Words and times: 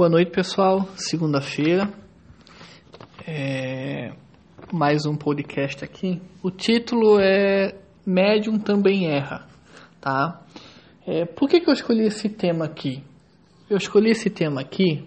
Boa 0.00 0.08
noite, 0.08 0.30
pessoal. 0.30 0.88
Segunda-feira. 0.96 1.92
É... 3.28 4.14
Mais 4.72 5.04
um 5.04 5.14
podcast 5.14 5.84
aqui. 5.84 6.22
O 6.42 6.50
título 6.50 7.20
é 7.20 7.74
Médium 8.06 8.58
também 8.58 9.08
erra, 9.14 9.46
tá? 10.00 10.40
É... 11.06 11.26
Por 11.26 11.50
que, 11.50 11.60
que 11.60 11.68
eu 11.68 11.74
escolhi 11.74 12.06
esse 12.06 12.30
tema 12.30 12.64
aqui? 12.64 13.04
Eu 13.68 13.76
escolhi 13.76 14.08
esse 14.08 14.30
tema 14.30 14.62
aqui 14.62 15.04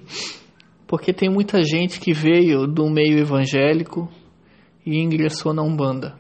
porque 0.85 1.11
tem 1.11 1.27
muita 1.27 1.63
gente 1.63 1.99
que 1.99 2.13
veio 2.13 2.67
do 2.67 2.87
meio 2.87 3.17
evangélico 3.17 4.07
e 4.85 4.99
ingressou 4.99 5.55
na 5.55 5.63
Umbanda. 5.63 6.19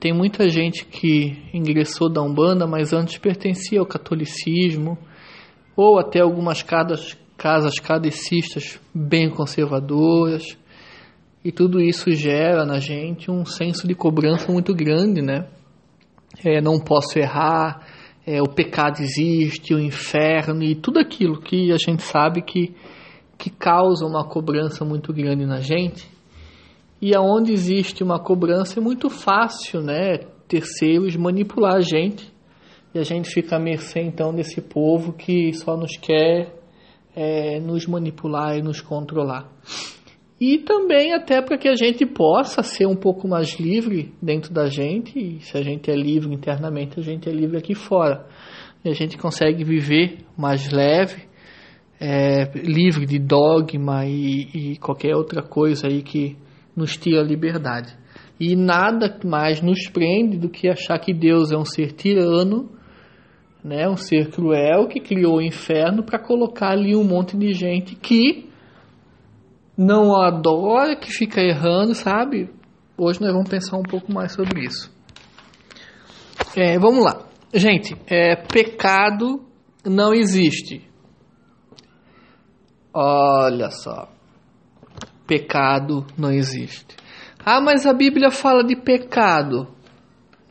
Tem 0.00 0.14
muita 0.14 0.48
gente 0.48 0.86
que 0.86 1.36
ingressou 1.52 2.10
da 2.10 2.22
Umbanda, 2.22 2.66
mas 2.66 2.94
antes 2.94 3.18
pertencia 3.18 3.78
ao 3.78 3.84
catolicismo 3.84 4.96
ou 5.76 5.98
até 5.98 6.20
algumas 6.20 6.62
casas, 6.62 7.18
casas 7.44 7.78
cadecistas 7.78 8.80
bem 8.94 9.28
conservadoras. 9.28 10.56
E 11.44 11.52
tudo 11.52 11.78
isso 11.78 12.10
gera 12.10 12.64
na 12.64 12.78
gente 12.78 13.30
um 13.30 13.44
senso 13.44 13.86
de 13.86 13.94
cobrança 13.94 14.50
muito 14.50 14.74
grande, 14.74 15.20
né? 15.20 15.46
É, 16.42 16.62
não 16.62 16.80
posso 16.80 17.18
errar, 17.18 17.86
é, 18.26 18.40
o 18.40 18.48
pecado 18.48 19.02
existe, 19.02 19.74
o 19.74 19.78
inferno 19.78 20.64
e 20.64 20.74
tudo 20.74 20.98
aquilo 20.98 21.38
que 21.38 21.70
a 21.70 21.76
gente 21.76 22.02
sabe 22.02 22.40
que, 22.40 22.74
que 23.36 23.50
causa 23.50 24.06
uma 24.06 24.26
cobrança 24.26 24.82
muito 24.82 25.12
grande 25.12 25.44
na 25.44 25.60
gente. 25.60 26.08
E 26.98 27.14
aonde 27.14 27.52
existe 27.52 28.02
uma 28.02 28.18
cobrança 28.18 28.80
é 28.80 28.82
muito 28.82 29.10
fácil, 29.10 29.82
né? 29.82 30.16
Terceiros 30.48 31.14
manipular 31.14 31.74
a 31.74 31.82
gente 31.82 32.32
e 32.94 32.98
a 32.98 33.02
gente 33.02 33.28
fica 33.28 33.56
à 33.56 33.60
mercê 33.60 34.00
então 34.00 34.32
desse 34.32 34.62
povo 34.62 35.12
que 35.12 35.52
só 35.52 35.76
nos 35.76 35.94
quer 35.98 36.63
é, 37.14 37.60
nos 37.60 37.86
manipular 37.86 38.56
e 38.56 38.62
nos 38.62 38.80
controlar. 38.80 39.48
E 40.40 40.58
também 40.58 41.14
até 41.14 41.40
para 41.40 41.56
que 41.56 41.68
a 41.68 41.76
gente 41.76 42.04
possa 42.04 42.62
ser 42.62 42.86
um 42.86 42.96
pouco 42.96 43.28
mais 43.28 43.58
livre 43.58 44.12
dentro 44.20 44.52
da 44.52 44.66
gente, 44.66 45.18
e 45.18 45.40
se 45.40 45.56
a 45.56 45.62
gente 45.62 45.90
é 45.90 45.94
livre 45.94 46.34
internamente, 46.34 46.98
a 46.98 47.02
gente 47.02 47.28
é 47.28 47.32
livre 47.32 47.56
aqui 47.56 47.74
fora. 47.74 48.26
E 48.84 48.88
a 48.88 48.92
gente 48.92 49.16
consegue 49.16 49.64
viver 49.64 50.18
mais 50.36 50.70
leve, 50.70 51.22
é, 52.00 52.50
livre 52.54 53.06
de 53.06 53.18
dogma 53.18 54.04
e, 54.04 54.72
e 54.72 54.76
qualquer 54.78 55.14
outra 55.14 55.42
coisa 55.42 55.86
aí 55.86 56.02
que 56.02 56.36
nos 56.76 56.96
tira 56.96 57.20
a 57.20 57.24
liberdade. 57.24 57.96
E 58.38 58.56
nada 58.56 59.16
mais 59.24 59.62
nos 59.62 59.88
prende 59.88 60.36
do 60.36 60.50
que 60.50 60.68
achar 60.68 60.98
que 60.98 61.14
Deus 61.14 61.52
é 61.52 61.56
um 61.56 61.64
ser 61.64 61.92
tirano 61.92 62.68
né, 63.64 63.88
um 63.88 63.96
ser 63.96 64.30
cruel 64.30 64.86
que 64.86 65.00
criou 65.00 65.38
o 65.38 65.42
inferno 65.42 66.04
para 66.04 66.18
colocar 66.18 66.72
ali 66.72 66.94
um 66.94 67.02
monte 67.02 67.34
de 67.34 67.54
gente 67.54 67.96
que 67.96 68.50
não 69.76 70.14
adora, 70.14 70.94
que 70.94 71.10
fica 71.10 71.40
errando, 71.40 71.94
sabe? 71.94 72.50
Hoje 72.96 73.22
nós 73.22 73.32
vamos 73.32 73.48
pensar 73.48 73.78
um 73.78 73.82
pouco 73.82 74.12
mais 74.12 74.32
sobre 74.32 74.66
isso. 74.66 74.92
É, 76.54 76.78
vamos 76.78 77.02
lá. 77.02 77.26
Gente, 77.54 77.96
é, 78.06 78.36
pecado 78.36 79.42
não 79.84 80.12
existe. 80.12 80.86
Olha 82.92 83.70
só. 83.70 84.12
Pecado 85.26 86.06
não 86.18 86.30
existe. 86.30 86.96
Ah, 87.44 87.60
mas 87.60 87.86
a 87.86 87.94
Bíblia 87.94 88.30
fala 88.30 88.62
de 88.62 88.76
pecado. 88.76 89.68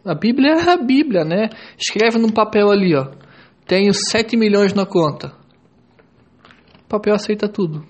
A 0.06 0.14
Bíblia 0.14 0.54
é 0.54 0.70
a 0.70 0.78
Bíblia, 0.78 1.24
né? 1.24 1.50
Escreve 1.78 2.20
num 2.20 2.30
papel 2.30 2.70
ali, 2.70 2.94
ó. 2.96 3.12
Tenho 3.66 3.94
7 3.94 4.36
milhões 4.36 4.74
na 4.74 4.86
conta. 4.86 5.34
O 6.86 6.90
papel 6.90 7.16
aceita 7.16 7.48
tudo. 7.48 7.86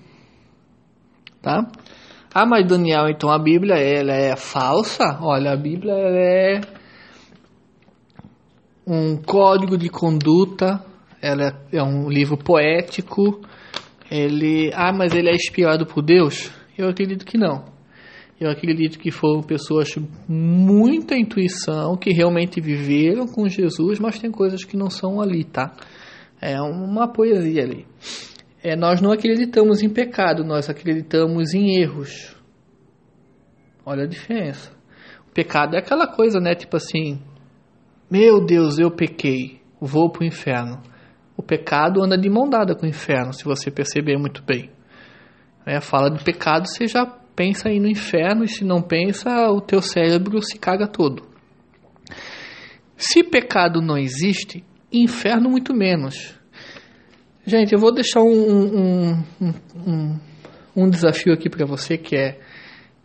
Tá? 1.42 1.66
Ah, 2.32 2.46
mas 2.46 2.66
Daniel, 2.66 3.08
então 3.08 3.30
a 3.30 3.38
Bíblia 3.38 3.74
ela 3.74 4.12
é 4.12 4.36
falsa? 4.36 5.18
Olha, 5.20 5.52
a 5.52 5.56
Bíblia 5.56 5.92
é 5.92 6.60
um 8.86 9.16
código 9.16 9.76
de 9.76 9.88
conduta, 9.88 10.84
ela 11.20 11.52
é 11.72 11.82
um 11.82 12.08
livro 12.08 12.36
poético. 12.36 13.40
Ele, 14.10 14.70
ah, 14.74 14.92
mas 14.92 15.14
ele 15.14 15.30
é 15.30 15.34
inspirado 15.34 15.86
por 15.86 16.02
Deus? 16.02 16.50
Eu 16.76 16.88
acredito 16.88 17.24
que 17.24 17.38
não. 17.38 17.73
Eu 18.40 18.50
acredito 18.50 18.98
que 18.98 19.10
foram 19.10 19.42
pessoas 19.42 19.94
com 19.94 20.02
muita 20.28 21.16
intuição, 21.16 21.96
que 21.96 22.10
realmente 22.10 22.60
viveram 22.60 23.26
com 23.26 23.48
Jesus, 23.48 24.00
mas 24.00 24.18
tem 24.18 24.30
coisas 24.30 24.64
que 24.64 24.76
não 24.76 24.90
são 24.90 25.20
ali, 25.20 25.44
tá? 25.44 25.74
É 26.40 26.60
uma 26.60 27.06
poesia 27.06 27.62
ali. 27.62 27.86
É, 28.62 28.74
nós 28.74 29.00
não 29.00 29.12
acreditamos 29.12 29.82
em 29.82 29.88
pecado, 29.88 30.44
nós 30.44 30.68
acreditamos 30.68 31.54
em 31.54 31.80
erros. 31.80 32.34
Olha 33.86 34.04
a 34.04 34.08
diferença. 34.08 34.72
O 35.28 35.32
pecado 35.32 35.76
é 35.76 35.78
aquela 35.78 36.06
coisa, 36.06 36.40
né? 36.40 36.54
Tipo 36.54 36.76
assim, 36.76 37.20
meu 38.10 38.44
Deus, 38.44 38.78
eu 38.78 38.90
pequei, 38.90 39.60
vou 39.80 40.10
para 40.10 40.22
o 40.22 40.26
inferno. 40.26 40.82
O 41.36 41.42
pecado 41.42 42.02
anda 42.02 42.16
de 42.16 42.28
mão 42.28 42.48
dada 42.48 42.74
com 42.74 42.86
o 42.86 42.88
inferno, 42.88 43.32
se 43.32 43.44
você 43.44 43.70
perceber 43.70 44.16
muito 44.16 44.42
bem. 44.42 44.70
É, 45.66 45.80
fala 45.80 46.10
de 46.10 46.22
pecado, 46.22 46.66
você 46.66 46.86
já 46.86 47.06
pensa 47.34 47.68
aí 47.68 47.80
no 47.80 47.88
inferno 47.88 48.44
e 48.44 48.48
se 48.48 48.64
não 48.64 48.82
pensa, 48.82 49.50
o 49.50 49.60
teu 49.60 49.82
cérebro 49.82 50.40
se 50.42 50.58
caga 50.58 50.86
todo. 50.86 51.28
Se 52.96 53.22
pecado 53.22 53.80
não 53.80 53.98
existe, 53.98 54.64
inferno 54.92 55.50
muito 55.50 55.74
menos. 55.74 56.38
Gente, 57.46 57.72
eu 57.72 57.78
vou 57.78 57.92
deixar 57.92 58.22
um, 58.22 58.30
um, 58.30 59.24
um, 59.76 60.20
um 60.76 60.88
desafio 60.88 61.32
aqui 61.32 61.50
para 61.50 61.66
você 61.66 61.98
que 61.98 62.16
é 62.16 62.40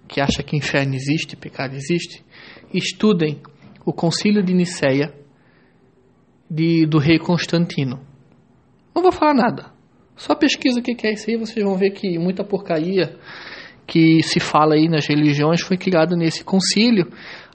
que 0.07 0.19
acha 0.19 0.41
que 0.41 0.57
inferno 0.57 0.95
existe, 0.95 1.35
pecado 1.35 1.75
existe. 1.75 2.25
Estudem 2.73 3.39
o 3.85 3.93
Concílio 3.93 4.41
de 4.41 4.55
Nicéia 4.55 5.13
de, 6.49 6.87
do 6.87 6.97
rei 6.97 7.19
Constantino. 7.19 7.99
Não 8.95 9.03
vou 9.03 9.11
falar 9.11 9.35
nada. 9.35 9.71
Só 10.15 10.33
pesquisa 10.33 10.79
o 10.79 10.83
que 10.83 10.95
é 11.05 11.13
isso 11.13 11.29
aí, 11.29 11.37
vocês 11.37 11.63
vão 11.63 11.77
ver 11.77 11.91
que 11.91 12.17
muita 12.17 12.43
porcaria 12.43 13.17
que 13.89 14.21
se 14.21 14.39
fala 14.39 14.75
aí 14.75 14.87
nas 14.87 15.07
religiões 15.07 15.61
foi 15.61 15.75
criado 15.75 16.15
nesse 16.15 16.43
concílio, 16.43 17.07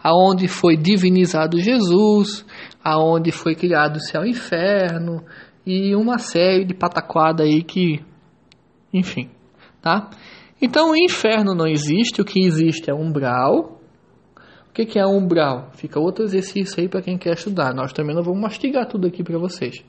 aonde 0.03 0.49
foi 0.49 0.77
divinizado 0.77 1.61
Jesus, 1.61 2.45
aonde 2.83 3.31
foi 3.31 3.55
criado 3.55 3.97
o 3.97 4.00
céu 4.00 4.25
e 4.25 4.31
inferno 4.31 5.25
e 5.65 5.95
uma 5.95 6.19
série 6.19 6.65
de 6.65 6.75
pataquada 6.75 7.45
aí 7.45 7.62
que, 7.62 8.00
enfim, 8.93 9.31
tá? 9.81 10.11
Então 10.61 10.91
o 10.91 10.97
inferno 10.97 11.55
não 11.55 11.69
existe, 11.69 12.21
o 12.21 12.25
que 12.25 12.45
existe 12.45 12.91
é 12.91 12.95
umbral. 12.95 13.81
O 14.69 14.75
que, 14.75 14.84
que 14.84 14.99
é 14.99 15.06
umbral? 15.06 15.71
Fica 15.77 16.01
outro 16.01 16.25
exercício 16.25 16.83
aí 16.83 16.89
para 16.89 17.01
quem 17.01 17.16
quer 17.16 17.34
estudar. 17.34 17.72
Nós 17.72 17.93
também 17.93 18.15
não 18.15 18.25
vamos 18.25 18.41
mastigar 18.41 18.89
tudo 18.89 19.06
aqui 19.06 19.22
para 19.22 19.39
vocês. 19.39 19.84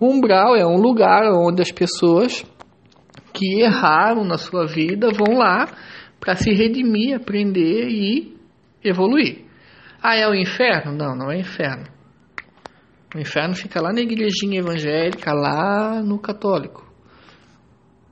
umbral 0.00 0.56
é 0.56 0.66
um 0.66 0.80
lugar 0.80 1.30
onde 1.34 1.60
as 1.60 1.70
pessoas 1.70 2.42
que 3.42 3.60
erraram 3.60 4.24
na 4.24 4.38
sua 4.38 4.66
vida 4.66 5.08
vão 5.12 5.36
lá 5.36 5.66
para 6.20 6.36
se 6.36 6.52
redimir, 6.52 7.16
aprender 7.16 7.88
e 7.88 8.36
evoluir. 8.84 9.44
Ah, 10.00 10.14
é 10.14 10.28
o 10.28 10.34
inferno? 10.34 10.92
Não, 10.92 11.16
não 11.16 11.30
é 11.30 11.40
inferno. 11.40 11.86
O 13.14 13.18
inferno 13.18 13.54
fica 13.56 13.80
lá 13.80 13.92
na 13.92 14.00
igrejinha 14.00 14.60
evangélica, 14.60 15.32
lá 15.32 16.00
no 16.00 16.20
católico. 16.20 16.88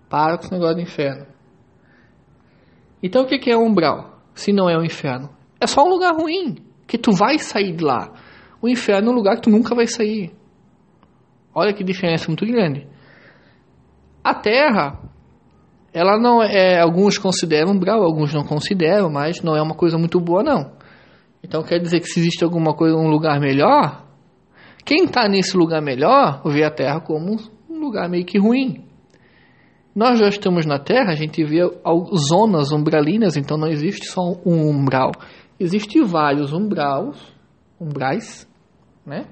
Para 0.08 0.36
com 0.36 0.44
esse 0.44 0.52
negócio 0.52 0.74
do 0.74 0.80
inferno. 0.80 1.26
Então 3.00 3.22
o 3.22 3.26
que 3.26 3.50
é 3.50 3.56
umbral? 3.56 4.20
Se 4.34 4.52
não 4.52 4.68
é 4.68 4.76
o 4.76 4.84
inferno? 4.84 5.30
É 5.60 5.66
só 5.66 5.84
um 5.84 5.88
lugar 5.88 6.12
ruim, 6.12 6.56
que 6.88 6.98
tu 6.98 7.12
vai 7.12 7.38
sair 7.38 7.76
de 7.76 7.84
lá. 7.84 8.12
O 8.60 8.68
inferno 8.68 9.10
é 9.10 9.12
um 9.12 9.14
lugar 9.14 9.36
que 9.36 9.42
tu 9.42 9.50
nunca 9.50 9.76
vai 9.76 9.86
sair. 9.86 10.32
Olha 11.54 11.72
que 11.72 11.84
diferença 11.84 12.26
muito 12.26 12.44
grande. 12.44 12.86
A 14.22 14.34
Terra 14.34 15.09
ela 15.92 16.18
não 16.18 16.42
é, 16.42 16.80
alguns 16.80 17.18
consideram 17.18 17.78
brau, 17.78 18.02
alguns 18.02 18.32
não 18.32 18.44
consideram, 18.44 19.10
mas 19.10 19.42
não 19.42 19.56
é 19.56 19.62
uma 19.62 19.74
coisa 19.74 19.98
muito 19.98 20.20
boa 20.20 20.42
não. 20.42 20.72
Então 21.42 21.62
quer 21.62 21.78
dizer 21.78 22.00
que 22.00 22.06
se 22.06 22.20
existe 22.20 22.44
alguma 22.44 22.74
coisa, 22.74 22.96
um 22.96 23.08
lugar 23.08 23.40
melhor, 23.40 24.04
quem 24.84 25.04
está 25.04 25.28
nesse 25.28 25.56
lugar 25.56 25.82
melhor 25.82 26.42
vê 26.46 26.64
a 26.64 26.70
Terra 26.70 27.00
como 27.00 27.36
um 27.68 27.78
lugar 27.78 28.08
meio 28.08 28.24
que 28.24 28.38
ruim. 28.38 28.84
Nós 29.94 30.18
já 30.18 30.28
estamos 30.28 30.64
na 30.64 30.78
Terra, 30.78 31.10
a 31.10 31.16
gente 31.16 31.42
vê 31.44 31.60
zonas 32.28 32.70
umbralinas, 32.70 33.36
então 33.36 33.56
não 33.58 33.68
existe 33.68 34.06
só 34.06 34.20
um 34.46 34.70
umbral. 34.70 35.10
Existem 35.58 36.04
vários 36.04 36.52
umbraus, 36.52 37.18
umbrais, 37.80 38.48
né? 39.04 39.26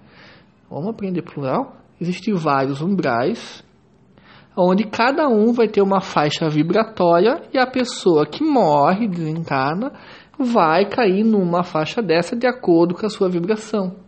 Vamos 0.69 0.91
aprender 0.91 1.23
plural. 1.23 1.77
Existem 2.01 2.35
vários 2.35 2.83
umbrais 2.83 3.65
onde 4.59 4.85
cada 4.85 5.29
um 5.29 5.53
vai 5.53 5.69
ter 5.69 5.81
uma 5.81 6.01
faixa 6.01 6.49
vibratória 6.49 7.43
e 7.55 7.59
a 7.59 7.67
pessoa 7.67 8.27
que 8.27 8.43
morre, 8.43 9.07
desencarna, 9.07 9.93
vai 10.37 10.85
cair 10.85 11.25
numa 11.25 11.63
faixa 11.63 12.03
dessa 12.03 12.35
de 12.35 12.47
acordo 12.47 12.95
com 12.95 13.07
a 13.07 13.11
sua 13.11 13.29
vibração. 13.29 14.07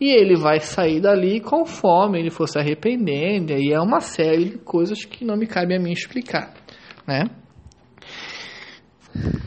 e 0.00 0.08
ele 0.10 0.34
vai 0.34 0.58
sair 0.58 1.00
dali 1.00 1.40
conforme 1.40 2.18
ele 2.18 2.28
for 2.28 2.48
se 2.48 2.58
arrependendo, 2.58 3.52
e 3.52 3.72
é 3.72 3.80
uma 3.80 4.00
série 4.00 4.44
de 4.46 4.58
coisas 4.58 5.04
que 5.04 5.24
não 5.24 5.36
me 5.36 5.46
cabe 5.46 5.74
a 5.74 5.80
mim 5.80 5.92
explicar, 5.92 6.52
né? 7.06 7.30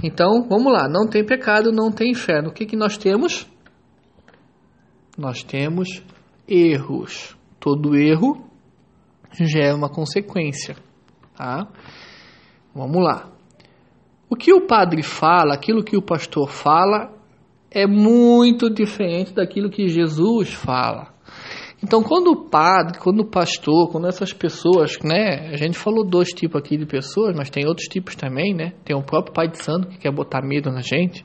Então, 0.01 0.47
vamos 0.47 0.71
lá, 0.71 0.87
não 0.87 1.05
tem 1.05 1.25
pecado, 1.25 1.73
não 1.73 1.91
tem 1.91 2.11
inferno. 2.11 2.49
O 2.49 2.53
que, 2.53 2.65
que 2.65 2.77
nós 2.77 2.97
temos? 2.97 3.45
Nós 5.17 5.43
temos 5.43 6.01
erros. 6.47 7.37
Todo 7.59 7.97
erro 7.97 8.46
gera 9.31 9.75
uma 9.75 9.89
consequência, 9.89 10.75
tá? 11.35 11.67
Vamos 12.73 13.03
lá. 13.03 13.29
O 14.29 14.35
que 14.35 14.53
o 14.53 14.67
padre 14.67 15.01
fala, 15.01 15.53
aquilo 15.53 15.83
que 15.83 15.95
o 15.95 16.01
pastor 16.01 16.49
fala, 16.49 17.13
é 17.71 17.87
muito 17.87 18.69
diferente 18.69 19.33
daquilo 19.33 19.69
que 19.69 19.87
Jesus 19.87 20.53
fala. 20.53 21.13
Então, 21.83 22.01
quando 22.01 22.31
o 22.31 22.49
padre, 22.49 22.97
quando 22.97 23.19
o 23.19 23.29
pastor, 23.29 23.91
quando 23.91 24.07
essas 24.07 24.33
pessoas, 24.33 24.97
né? 25.03 25.49
A 25.51 25.57
gente 25.57 25.77
falou 25.77 26.03
dois 26.03 26.29
tipos 26.29 26.59
aqui 26.59 26.75
de 26.75 26.87
pessoas, 26.87 27.35
mas 27.35 27.51
tem 27.51 27.67
outros 27.67 27.87
tipos 27.87 28.15
também, 28.15 28.53
né? 28.53 28.73
Tem 28.83 28.95
o 28.95 29.03
próprio 29.03 29.33
pai 29.33 29.47
de 29.47 29.61
santo 29.61 29.87
que 29.87 29.97
quer 29.97 30.11
botar 30.11 30.41
medo 30.41 30.71
na 30.71 30.81
gente. 30.81 31.23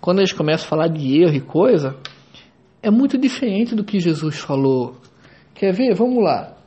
Quando 0.00 0.18
eles 0.18 0.32
começam 0.32 0.66
a 0.66 0.68
falar 0.68 0.88
de 0.88 1.22
erro 1.22 1.34
e 1.34 1.40
coisa, 1.40 1.96
é 2.82 2.90
muito 2.90 3.16
diferente 3.16 3.74
do 3.74 3.82
que 3.82 3.98
Jesus 3.98 4.38
falou. 4.38 4.96
Quer 5.54 5.72
ver? 5.72 5.94
Vamos 5.94 6.22
lá. 6.22 6.59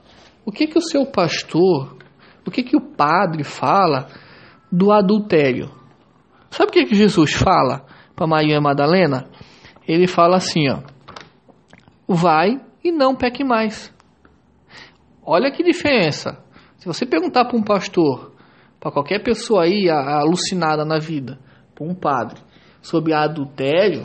O 0.46 0.52
que 0.52 0.68
que 0.68 0.78
o 0.78 0.82
seu 0.82 1.06
pastor, 1.06 1.98
o 2.46 2.52
que 2.52 2.64
que 2.64 2.76
o 2.76 2.82
padre 2.82 3.44
fala 3.44 4.08
do 4.72 4.92
adultério? 4.92 5.70
Sabe 6.50 6.70
o 6.70 6.74
que 6.74 6.86
que 6.86 6.96
Jesus 6.96 7.34
fala 7.34 7.86
para 8.16 8.28
Maria 8.28 8.60
Madalena? 8.62 9.28
Ele 9.88 10.08
fala 10.08 10.38
assim, 10.38 10.70
ó: 10.70 10.82
Vai 12.08 12.62
e 12.84 12.92
não 12.92 13.16
peque 13.16 13.44
mais. 13.44 13.94
Olha 15.26 15.52
que 15.52 15.64
diferença. 15.64 16.44
Se 16.78 16.86
você 16.86 17.06
perguntar 17.06 17.46
para 17.46 17.58
um 17.58 17.64
pastor, 17.64 18.34
para 18.80 18.92
qualquer 18.92 19.24
pessoa 19.24 19.64
aí 19.64 19.90
alucinada 19.90 20.84
na 20.84 21.00
vida, 21.00 21.40
para 21.74 21.88
um 21.88 21.96
padre, 21.96 22.42
sobre 22.82 23.14
adultério, 23.14 24.04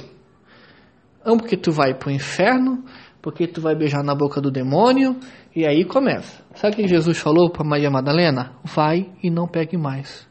não 1.27 1.37
porque 1.37 1.57
tu 1.57 1.73
vai 1.73 1.93
para 1.93 2.09
o 2.09 2.13
inferno, 2.13 2.85
porque 3.21 3.47
tu 3.47 3.61
vai 3.61 3.75
beijar 3.75 4.05
na 4.05 4.15
boca 4.15 4.41
do 4.41 4.51
demônio, 4.51 5.19
e 5.55 5.67
aí 5.67 5.85
começa. 5.85 6.45
Sabe 6.55 6.75
o 6.75 6.77
que 6.77 6.89
Jesus 6.89 7.19
falou 7.19 7.51
para 7.51 7.65
Maria 7.65 7.91
Madalena? 7.91 8.53
Vai 8.65 9.13
e 9.23 9.31
não 9.31 9.47
pegue 9.47 9.77
mais. 9.77 10.29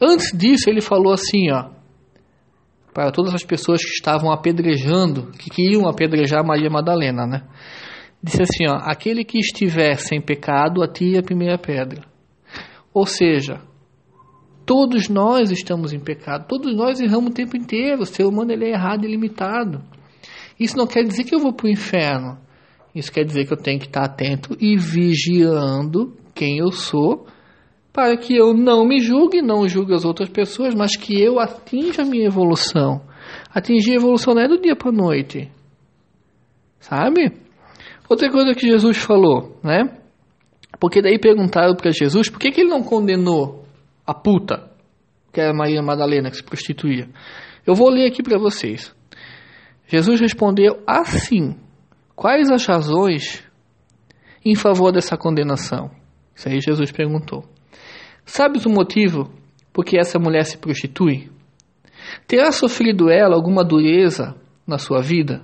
Antes 0.00 0.36
disso, 0.36 0.68
ele 0.68 0.80
falou 0.80 1.12
assim, 1.12 1.50
ó, 1.52 1.70
para 2.92 3.10
todas 3.12 3.34
as 3.34 3.44
pessoas 3.44 3.82
que 3.82 3.90
estavam 3.90 4.32
apedrejando, 4.32 5.30
que 5.32 5.50
queriam 5.50 5.88
apedrejar 5.88 6.44
Maria 6.44 6.70
Madalena, 6.70 7.26
né? 7.26 7.42
Disse 8.22 8.42
assim, 8.42 8.66
ó, 8.68 8.76
aquele 8.82 9.24
que 9.24 9.38
estiver 9.38 9.96
sem 9.96 10.20
pecado, 10.20 10.82
atire 10.82 11.18
a 11.18 11.22
primeira 11.22 11.56
pedra. 11.56 12.02
Ou 12.92 13.06
seja, 13.06 13.60
todos 14.66 15.08
nós 15.08 15.50
estamos 15.50 15.92
em 15.92 16.00
pecado, 16.00 16.46
todos 16.48 16.74
nós 16.74 17.00
erramos 17.00 17.30
o 17.30 17.34
tempo 17.34 17.56
inteiro, 17.56 18.02
o 18.02 18.06
ser 18.06 18.24
humano 18.24 18.52
ele 18.52 18.64
é 18.64 18.70
errado 18.70 19.04
e 19.04 19.08
limitado. 19.08 19.82
Isso 20.58 20.76
não 20.76 20.86
quer 20.86 21.04
dizer 21.04 21.24
que 21.24 21.34
eu 21.34 21.38
vou 21.38 21.52
para 21.52 21.66
o 21.66 21.70
inferno. 21.70 22.38
Isso 22.94 23.12
quer 23.12 23.24
dizer 23.24 23.46
que 23.46 23.52
eu 23.52 23.56
tenho 23.56 23.78
que 23.78 23.86
estar 23.86 24.04
atento 24.04 24.56
e 24.60 24.76
vigiando 24.76 26.16
quem 26.34 26.58
eu 26.58 26.70
sou, 26.72 27.26
para 27.92 28.16
que 28.16 28.36
eu 28.36 28.54
não 28.54 28.86
me 28.86 29.00
julgue, 29.00 29.42
não 29.42 29.68
julgue 29.68 29.94
as 29.94 30.04
outras 30.04 30.28
pessoas, 30.28 30.74
mas 30.74 30.96
que 30.96 31.20
eu 31.20 31.38
atinja 31.38 32.02
a 32.02 32.04
minha 32.04 32.26
evolução. 32.26 33.02
Atingir 33.52 33.92
a 33.92 33.96
evolução 33.96 34.34
não 34.34 34.42
é 34.42 34.48
do 34.48 34.60
dia 34.60 34.76
para 34.76 34.90
a 34.90 34.92
noite. 34.92 35.50
Sabe? 36.78 37.32
Outra 38.08 38.30
coisa 38.30 38.54
que 38.54 38.66
Jesus 38.66 38.96
falou, 38.96 39.58
né? 39.62 39.98
Porque 40.80 41.02
daí 41.02 41.18
perguntaram 41.18 41.74
para 41.74 41.90
Jesus 41.90 42.30
por 42.30 42.38
que, 42.38 42.50
que 42.50 42.60
ele 42.60 42.70
não 42.70 42.82
condenou 42.82 43.64
a 44.06 44.14
puta, 44.14 44.70
que 45.32 45.40
era 45.40 45.52
Maria 45.52 45.82
Madalena, 45.82 46.30
que 46.30 46.36
se 46.36 46.44
prostituía. 46.44 47.08
Eu 47.66 47.74
vou 47.74 47.90
ler 47.90 48.06
aqui 48.06 48.22
para 48.22 48.38
vocês. 48.38 48.94
Jesus 49.86 50.20
respondeu 50.20 50.82
assim: 50.86 51.56
Quais 52.18 52.50
as 52.50 52.66
razões 52.66 53.44
em 54.44 54.56
favor 54.56 54.90
dessa 54.90 55.16
condenação? 55.16 55.88
Isso 56.34 56.48
aí 56.48 56.60
Jesus 56.60 56.90
perguntou. 56.90 57.44
Sabes 58.26 58.66
o 58.66 58.68
motivo 58.68 59.30
por 59.72 59.84
que 59.84 59.96
essa 59.96 60.18
mulher 60.18 60.44
se 60.44 60.58
prostitui? 60.58 61.30
Terá 62.26 62.50
sofrido 62.50 63.08
ela 63.08 63.36
alguma 63.36 63.64
dureza 63.64 64.34
na 64.66 64.78
sua 64.78 65.00
vida? 65.00 65.42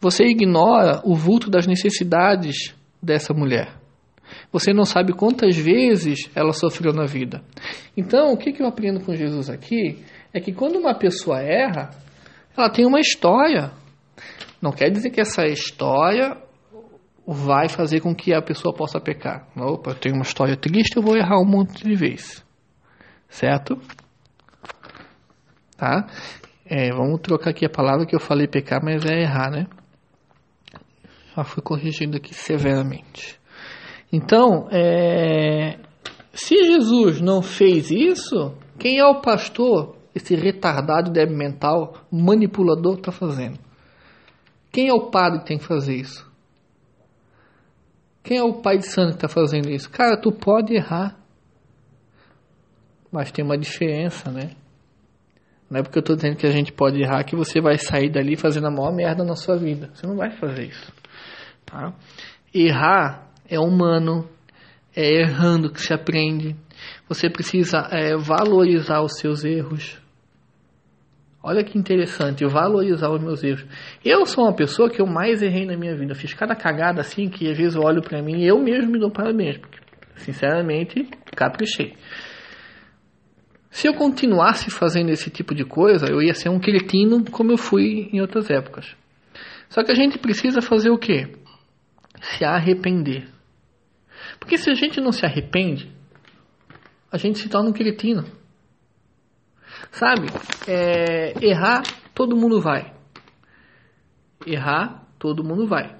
Você 0.00 0.24
ignora 0.24 1.02
o 1.04 1.14
vulto 1.14 1.50
das 1.50 1.66
necessidades 1.66 2.74
dessa 3.02 3.34
mulher. 3.34 3.68
Você 4.50 4.72
não 4.72 4.86
sabe 4.86 5.12
quantas 5.12 5.54
vezes 5.58 6.30
ela 6.34 6.54
sofreu 6.54 6.94
na 6.94 7.04
vida. 7.04 7.44
Então, 7.94 8.32
o 8.32 8.38
que, 8.38 8.62
eu 8.62 8.66
aprendo 8.66 9.04
com 9.04 9.14
Jesus 9.14 9.50
aqui 9.50 10.02
é 10.32 10.40
que 10.40 10.54
quando 10.54 10.76
uma 10.76 10.94
pessoa 10.94 11.42
erra, 11.42 11.90
ela 12.56 12.70
tem 12.70 12.86
uma 12.86 12.98
história. 12.98 13.83
Não 14.64 14.72
quer 14.72 14.88
dizer 14.88 15.10
que 15.10 15.20
essa 15.20 15.44
história 15.44 16.38
vai 17.26 17.68
fazer 17.68 18.00
com 18.00 18.14
que 18.14 18.32
a 18.32 18.40
pessoa 18.40 18.74
possa 18.74 18.98
pecar. 18.98 19.46
Opa, 19.54 19.90
eu 19.90 19.94
tenho 19.94 20.14
uma 20.14 20.22
história 20.22 20.56
triste, 20.56 20.96
eu 20.96 21.02
vou 21.02 21.18
errar 21.18 21.38
um 21.38 21.44
monte 21.44 21.84
de 21.84 21.94
vezes. 21.94 22.42
Certo? 23.28 23.78
Tá? 25.76 26.06
É, 26.64 26.88
vamos 26.92 27.20
trocar 27.20 27.50
aqui 27.50 27.66
a 27.66 27.68
palavra 27.68 28.06
que 28.06 28.16
eu 28.16 28.20
falei 28.20 28.46
pecar, 28.46 28.80
mas 28.82 29.04
é 29.04 29.20
errar, 29.20 29.50
né? 29.50 29.66
Já 31.36 31.44
fui 31.44 31.62
corrigindo 31.62 32.16
aqui 32.16 32.32
severamente. 32.32 33.38
Então, 34.10 34.66
é, 34.70 35.78
se 36.32 36.56
Jesus 36.64 37.20
não 37.20 37.42
fez 37.42 37.90
isso, 37.90 38.54
quem 38.78 38.98
é 38.98 39.04
o 39.04 39.20
pastor, 39.20 39.94
esse 40.14 40.34
retardado 40.34 41.10
débil 41.10 41.36
mental, 41.36 41.98
manipulador, 42.10 42.94
está 42.94 43.12
fazendo? 43.12 43.63
Quem 44.74 44.88
é 44.88 44.92
o 44.92 45.08
padre 45.08 45.38
que 45.38 45.46
tem 45.46 45.56
que 45.56 45.64
fazer 45.64 45.94
isso? 45.94 46.28
Quem 48.24 48.38
é 48.38 48.42
o 48.42 48.60
pai 48.60 48.76
de 48.76 48.86
santo 48.90 49.10
que 49.10 49.24
está 49.24 49.28
fazendo 49.28 49.70
isso? 49.70 49.88
Cara, 49.88 50.20
tu 50.20 50.32
pode 50.32 50.74
errar. 50.74 51.16
Mas 53.12 53.30
tem 53.30 53.44
uma 53.44 53.56
diferença, 53.56 54.32
né? 54.32 54.50
Não 55.70 55.78
é 55.78 55.82
porque 55.84 55.98
eu 55.98 56.00
estou 56.00 56.16
dizendo 56.16 56.36
que 56.36 56.46
a 56.46 56.50
gente 56.50 56.72
pode 56.72 57.00
errar 57.00 57.22
que 57.22 57.36
você 57.36 57.60
vai 57.60 57.78
sair 57.78 58.10
dali 58.10 58.34
fazendo 58.34 58.66
a 58.66 58.70
maior 58.70 58.92
merda 58.92 59.22
na 59.22 59.36
sua 59.36 59.56
vida. 59.56 59.90
Você 59.94 60.08
não 60.08 60.16
vai 60.16 60.32
fazer 60.32 60.64
isso. 60.64 60.92
Tá? 61.64 61.94
Errar 62.52 63.30
é 63.48 63.60
humano, 63.60 64.28
é 64.96 65.20
errando 65.20 65.70
que 65.70 65.80
se 65.80 65.94
aprende. 65.94 66.56
Você 67.08 67.30
precisa 67.30 67.78
é, 67.92 68.16
valorizar 68.16 69.02
os 69.02 69.20
seus 69.20 69.44
erros. 69.44 70.02
Olha 71.46 71.62
que 71.62 71.76
interessante, 71.76 72.42
eu 72.42 72.48
valorizar 72.48 73.10
os 73.10 73.22
meus 73.22 73.44
erros. 73.44 73.66
Eu 74.02 74.24
sou 74.24 74.44
uma 74.44 74.56
pessoa 74.56 74.88
que 74.88 74.98
eu 74.98 75.06
mais 75.06 75.42
errei 75.42 75.66
na 75.66 75.76
minha 75.76 75.94
vida. 75.94 76.12
Eu 76.12 76.16
fiz 76.16 76.32
cada 76.32 76.56
cagada 76.56 77.02
assim 77.02 77.28
que 77.28 77.50
às 77.50 77.58
vezes 77.58 77.74
eu 77.74 77.82
olho 77.82 78.00
para 78.00 78.22
mim 78.22 78.40
e 78.40 78.46
eu 78.46 78.58
mesmo 78.58 78.90
me 78.90 78.98
dou 78.98 79.10
parabéns. 79.10 79.58
Porque, 79.58 79.78
sinceramente, 80.16 81.06
caprichei. 81.36 81.98
Se 83.70 83.86
eu 83.86 83.92
continuasse 83.92 84.70
fazendo 84.70 85.10
esse 85.10 85.28
tipo 85.28 85.54
de 85.54 85.66
coisa, 85.66 86.06
eu 86.10 86.22
ia 86.22 86.32
ser 86.32 86.48
um 86.48 86.58
cretino 86.58 87.22
como 87.30 87.52
eu 87.52 87.58
fui 87.58 88.08
em 88.10 88.22
outras 88.22 88.48
épocas. 88.48 88.96
Só 89.68 89.84
que 89.84 89.92
a 89.92 89.94
gente 89.94 90.18
precisa 90.18 90.62
fazer 90.62 90.88
o 90.88 90.96
quê? 90.96 91.28
Se 92.22 92.42
arrepender. 92.42 93.28
Porque 94.40 94.56
se 94.56 94.70
a 94.70 94.74
gente 94.74 94.98
não 94.98 95.12
se 95.12 95.26
arrepende, 95.26 95.92
a 97.12 97.18
gente 97.18 97.38
se 97.38 97.50
torna 97.50 97.68
um 97.68 97.74
cretino. 97.74 98.24
Sabe? 99.94 100.26
É, 100.66 101.34
errar, 101.40 101.82
todo 102.12 102.36
mundo 102.36 102.60
vai. 102.60 102.92
Errar, 104.44 105.06
todo 105.20 105.44
mundo 105.44 105.68
vai. 105.68 105.96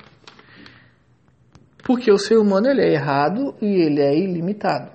Porque 1.85 2.11
o 2.11 2.19
ser 2.19 2.37
humano 2.37 2.67
ele 2.67 2.83
é 2.83 2.93
errado 2.93 3.55
e 3.63 3.67
ele 3.67 4.01
é 4.01 4.19
ilimitado. 4.19 4.91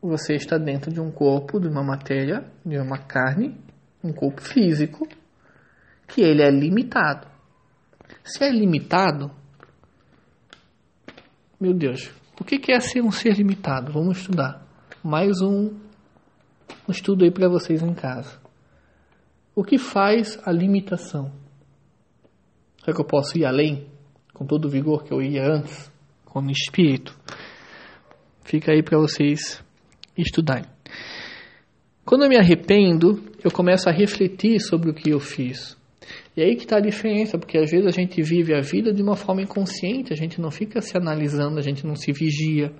Você 0.00 0.34
está 0.34 0.56
dentro 0.58 0.92
de 0.92 1.00
um 1.00 1.10
corpo, 1.10 1.58
de 1.58 1.66
uma 1.66 1.82
matéria, 1.82 2.44
de 2.64 2.78
uma 2.78 2.98
carne, 2.98 3.58
um 4.04 4.12
corpo 4.12 4.40
físico, 4.40 5.08
que 6.06 6.20
ele 6.20 6.42
é 6.42 6.50
limitado. 6.50 7.26
Se 8.22 8.44
é 8.44 8.50
limitado, 8.50 9.32
meu 11.60 11.74
Deus, 11.74 12.12
o 12.40 12.44
que 12.44 12.70
é 12.70 12.78
ser 12.78 13.02
um 13.02 13.10
ser 13.10 13.32
limitado? 13.32 13.92
Vamos 13.92 14.18
estudar. 14.18 14.64
Mais 15.02 15.40
um 15.40 15.85
um 16.88 16.92
estudo 16.92 17.24
aí 17.24 17.30
para 17.30 17.48
vocês 17.48 17.82
em 17.82 17.94
casa. 17.94 18.40
O 19.54 19.64
que 19.64 19.78
faz 19.78 20.38
a 20.44 20.52
limitação? 20.52 21.32
Será 22.78 22.94
que 22.94 23.00
eu 23.00 23.06
posso 23.06 23.36
ir 23.36 23.44
além, 23.44 23.86
com 24.32 24.46
todo 24.46 24.66
o 24.66 24.70
vigor 24.70 25.02
que 25.02 25.12
eu 25.12 25.20
ia 25.20 25.42
antes, 25.44 25.90
com 26.24 26.40
o 26.40 26.50
espírito? 26.50 27.18
Fica 28.44 28.72
aí 28.72 28.82
para 28.82 28.98
vocês 28.98 29.64
estudarem. 30.16 30.70
Quando 32.04 32.22
eu 32.22 32.28
me 32.28 32.36
arrependo, 32.36 33.20
eu 33.42 33.50
começo 33.50 33.88
a 33.88 33.92
refletir 33.92 34.60
sobre 34.60 34.90
o 34.90 34.94
que 34.94 35.10
eu 35.10 35.18
fiz. 35.18 35.76
E 36.36 36.42
aí 36.42 36.54
que 36.54 36.62
está 36.62 36.76
a 36.76 36.80
diferença, 36.80 37.36
porque 37.38 37.58
às 37.58 37.70
vezes 37.70 37.86
a 37.86 37.90
gente 37.90 38.22
vive 38.22 38.54
a 38.54 38.60
vida 38.60 38.92
de 38.92 39.02
uma 39.02 39.16
forma 39.16 39.42
inconsciente, 39.42 40.12
a 40.12 40.16
gente 40.16 40.40
não 40.40 40.50
fica 40.50 40.80
se 40.80 40.96
analisando, 40.96 41.58
a 41.58 41.62
gente 41.62 41.84
não 41.84 41.96
se 41.96 42.12
vigia. 42.12 42.72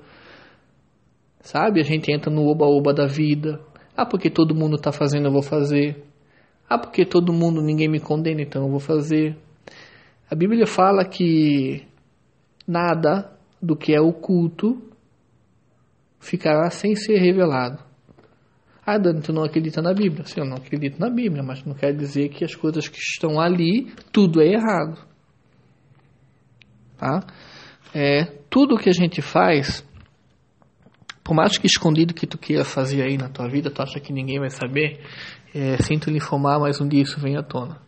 Sabe? 1.40 1.80
A 1.80 1.84
gente 1.84 2.12
entra 2.12 2.30
no 2.30 2.46
oba-oba 2.46 2.92
da 2.92 3.06
vida. 3.06 3.60
Ah, 3.97 4.05
porque 4.05 4.29
todo 4.29 4.55
mundo 4.55 4.76
está 4.76 4.93
fazendo, 4.93 5.26
eu 5.26 5.33
vou 5.33 5.43
fazer. 5.43 6.05
Ah, 6.69 6.79
porque 6.79 7.05
todo 7.05 7.33
mundo, 7.33 7.62
ninguém 7.62 7.88
me 7.88 8.00
condena, 8.00 8.43
então 8.43 8.65
eu 8.65 8.71
vou 8.71 8.81
fazer. 8.81 9.37
A 10.31 10.35
Bíblia 10.35 10.67
fala 10.67 11.05
que 11.05 11.87
nada 12.67 13.33
do 13.62 13.76
que 13.76 13.95
é 13.95 14.00
oculto 14.00 14.83
ficará 16.21 16.69
sem 16.71 16.95
ser 16.95 17.19
revelado. 17.19 17.79
Ah, 18.85 18.99
Dani, 18.99 19.21
tu 19.21 19.33
não 19.33 19.43
acredita 19.43 19.81
na 19.81 19.93
Bíblia? 19.93 20.25
Sim, 20.25 20.41
eu 20.41 20.47
não 20.47 20.57
acredito 20.57 21.00
na 21.00 21.11
Bíblia, 21.11 21.43
mas 21.43 21.65
não 21.65 21.75
quer 21.75 21.93
dizer 21.93 22.29
que 22.29 22.45
as 22.45 22.55
coisas 22.55 22.87
que 22.88 22.99
estão 22.99 23.41
ali, 23.41 23.93
tudo 24.12 24.41
é 24.41 24.47
errado. 24.47 24.99
Tá? 26.97 27.21
É, 27.95 28.25
tudo 28.49 28.79
que 28.79 28.88
a 28.88 28.93
gente 28.93 29.21
faz, 29.21 29.85
por 31.26 31.35
mais 31.35 31.59
que 31.59 31.66
escondido 31.66 32.14
que 32.14 32.25
tu 32.25 32.38
queira 32.38 32.64
fazer 32.64 33.02
aí 33.02 33.18
na 33.18 33.28
tua 33.28 33.49
vida, 33.49 33.68
tu 33.68 33.83
acha 33.83 33.99
que 33.99 34.12
ninguém 34.12 34.38
vai 34.38 34.49
saber, 34.49 35.00
é, 35.52 35.76
sinto 35.83 36.09
lhe 36.09 36.18
informar, 36.18 36.61
mas 36.61 36.80
um 36.80 36.87
dia 36.87 37.02
isso 37.02 37.18
vem 37.18 37.37
à 37.37 37.42
tona. 37.42 37.80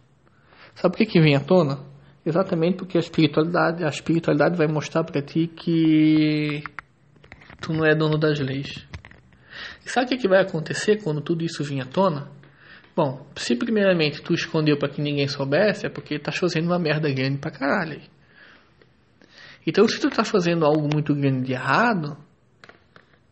Sabe 0.75 0.91
por 0.91 0.99
que, 0.99 1.07
que 1.07 1.21
vem 1.21 1.37
à 1.37 1.41
tona? 1.41 1.79
Exatamente 2.27 2.79
porque 2.79 2.99
a 2.99 3.01
espiritualidade, 3.01 3.85
a 3.85 3.89
espiritualidade 3.89 4.57
vai 4.57 4.67
mostrar 4.67 5.05
para 5.05 5.23
ti 5.23 5.47
que 5.47 6.65
tu 7.61 7.73
não 7.73 7.87
é 7.87 7.95
dono 7.95 8.19
das 8.19 8.41
leis. 8.41 8.85
E 9.87 9.89
sabe 9.89 10.07
o 10.07 10.09
que, 10.09 10.17
que 10.17 10.29
vai 10.29 10.43
acontecer 10.43 11.01
quando 11.05 11.21
tudo 11.21 11.45
isso 11.45 11.63
vir 11.63 11.81
à 11.81 11.87
tona? 11.87 12.29
Bom, 12.97 13.25
se 13.37 13.55
primeiramente 13.55 14.21
tu 14.21 14.35
escondeu 14.35 14.77
para 14.77 14.89
que 14.89 15.01
ninguém 15.01 15.29
soubesse, 15.29 15.87
é 15.87 15.89
porque 15.89 16.19
tá 16.19 16.33
fazendo 16.33 16.67
uma 16.67 16.79
merda 16.81 17.09
grande 17.09 17.39
pra 17.39 17.53
caralho. 17.53 18.01
Então, 19.65 19.87
se 19.87 20.01
tu 20.01 20.11
tá 20.11 20.25
fazendo 20.25 20.67
algo 20.67 20.89
muito 20.93 21.15
grande 21.15 21.47
de 21.47 21.53
errado, 21.53 22.17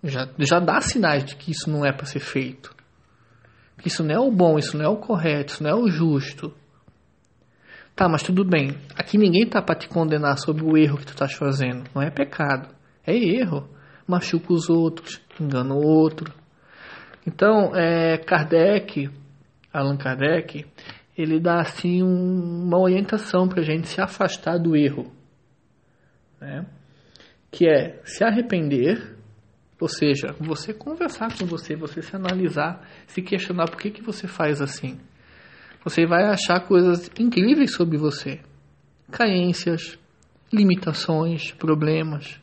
já, 0.02 0.28
já 0.38 0.58
dá 0.58 0.80
sinais 0.80 1.24
de 1.24 1.36
que 1.36 1.50
isso 1.50 1.70
não 1.70 1.84
é 1.84 1.92
para 1.92 2.06
ser 2.06 2.20
feito. 2.20 2.74
Que 3.78 3.88
isso 3.88 4.02
não 4.02 4.14
é 4.14 4.18
o 4.18 4.30
bom, 4.30 4.58
isso 4.58 4.76
não 4.76 4.84
é 4.84 4.88
o 4.88 4.96
correto, 4.96 5.54
isso 5.54 5.62
não 5.62 5.70
é 5.70 5.74
o 5.74 5.88
justo. 5.88 6.52
Tá, 7.94 8.08
mas 8.08 8.22
tudo 8.22 8.44
bem. 8.44 8.76
Aqui 8.94 9.16
ninguém 9.16 9.48
tá 9.48 9.62
para 9.62 9.74
te 9.78 9.88
condenar 9.88 10.36
sobre 10.38 10.62
o 10.62 10.76
erro 10.76 10.98
que 10.98 11.06
tu 11.06 11.12
estás 11.12 11.32
fazendo. 11.32 11.88
Não 11.94 12.02
é 12.02 12.10
pecado. 12.10 12.68
É 13.06 13.16
erro. 13.16 13.68
Machuca 14.06 14.52
os 14.52 14.68
outros, 14.68 15.20
engana 15.40 15.74
o 15.74 15.82
outro. 15.82 16.32
Então, 17.26 17.74
é, 17.74 18.18
Kardec, 18.18 19.10
Allan 19.72 19.96
Kardec, 19.96 20.64
ele 21.16 21.40
dá 21.40 21.60
assim 21.60 22.02
um, 22.02 22.64
uma 22.66 22.78
orientação 22.78 23.48
para 23.48 23.60
a 23.60 23.64
gente 23.64 23.88
se 23.88 24.00
afastar 24.00 24.58
do 24.58 24.76
erro. 24.76 25.10
Né? 26.40 26.66
Que 27.50 27.66
é 27.66 28.00
se 28.04 28.22
arrepender, 28.22 29.15
ou 29.78 29.88
seja, 29.88 30.34
você 30.40 30.72
conversar 30.72 31.36
com 31.38 31.44
você, 31.44 31.76
você 31.76 32.00
se 32.00 32.16
analisar, 32.16 32.86
se 33.06 33.20
questionar 33.20 33.70
por 33.70 33.78
que, 33.78 33.90
que 33.90 34.02
você 34.02 34.26
faz 34.26 34.62
assim. 34.62 34.98
Você 35.84 36.06
vai 36.06 36.24
achar 36.24 36.60
coisas 36.66 37.10
incríveis 37.18 37.74
sobre 37.74 37.98
você. 37.98 38.40
Carências, 39.10 39.98
limitações, 40.52 41.52
problemas, 41.52 42.40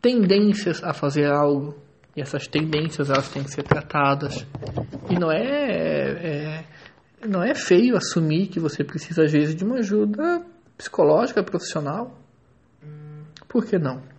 tendências 0.00 0.82
a 0.82 0.92
fazer 0.92 1.30
algo. 1.30 1.76
E 2.16 2.22
essas 2.22 2.46
tendências 2.46 3.10
elas 3.10 3.28
têm 3.28 3.44
que 3.44 3.50
ser 3.50 3.62
tratadas. 3.62 4.46
E 5.10 5.18
não 5.18 5.30
é, 5.30 5.42
é 5.42 6.64
não 7.26 7.42
é 7.42 7.54
feio 7.54 7.96
assumir 7.96 8.46
que 8.48 8.58
você 8.58 8.82
precisa 8.82 9.24
às 9.24 9.32
vezes 9.32 9.54
de 9.54 9.64
uma 9.64 9.78
ajuda 9.78 10.44
psicológica, 10.78 11.42
profissional. 11.42 12.18
Por 13.48 13.64
que 13.66 13.78
não? 13.78 14.15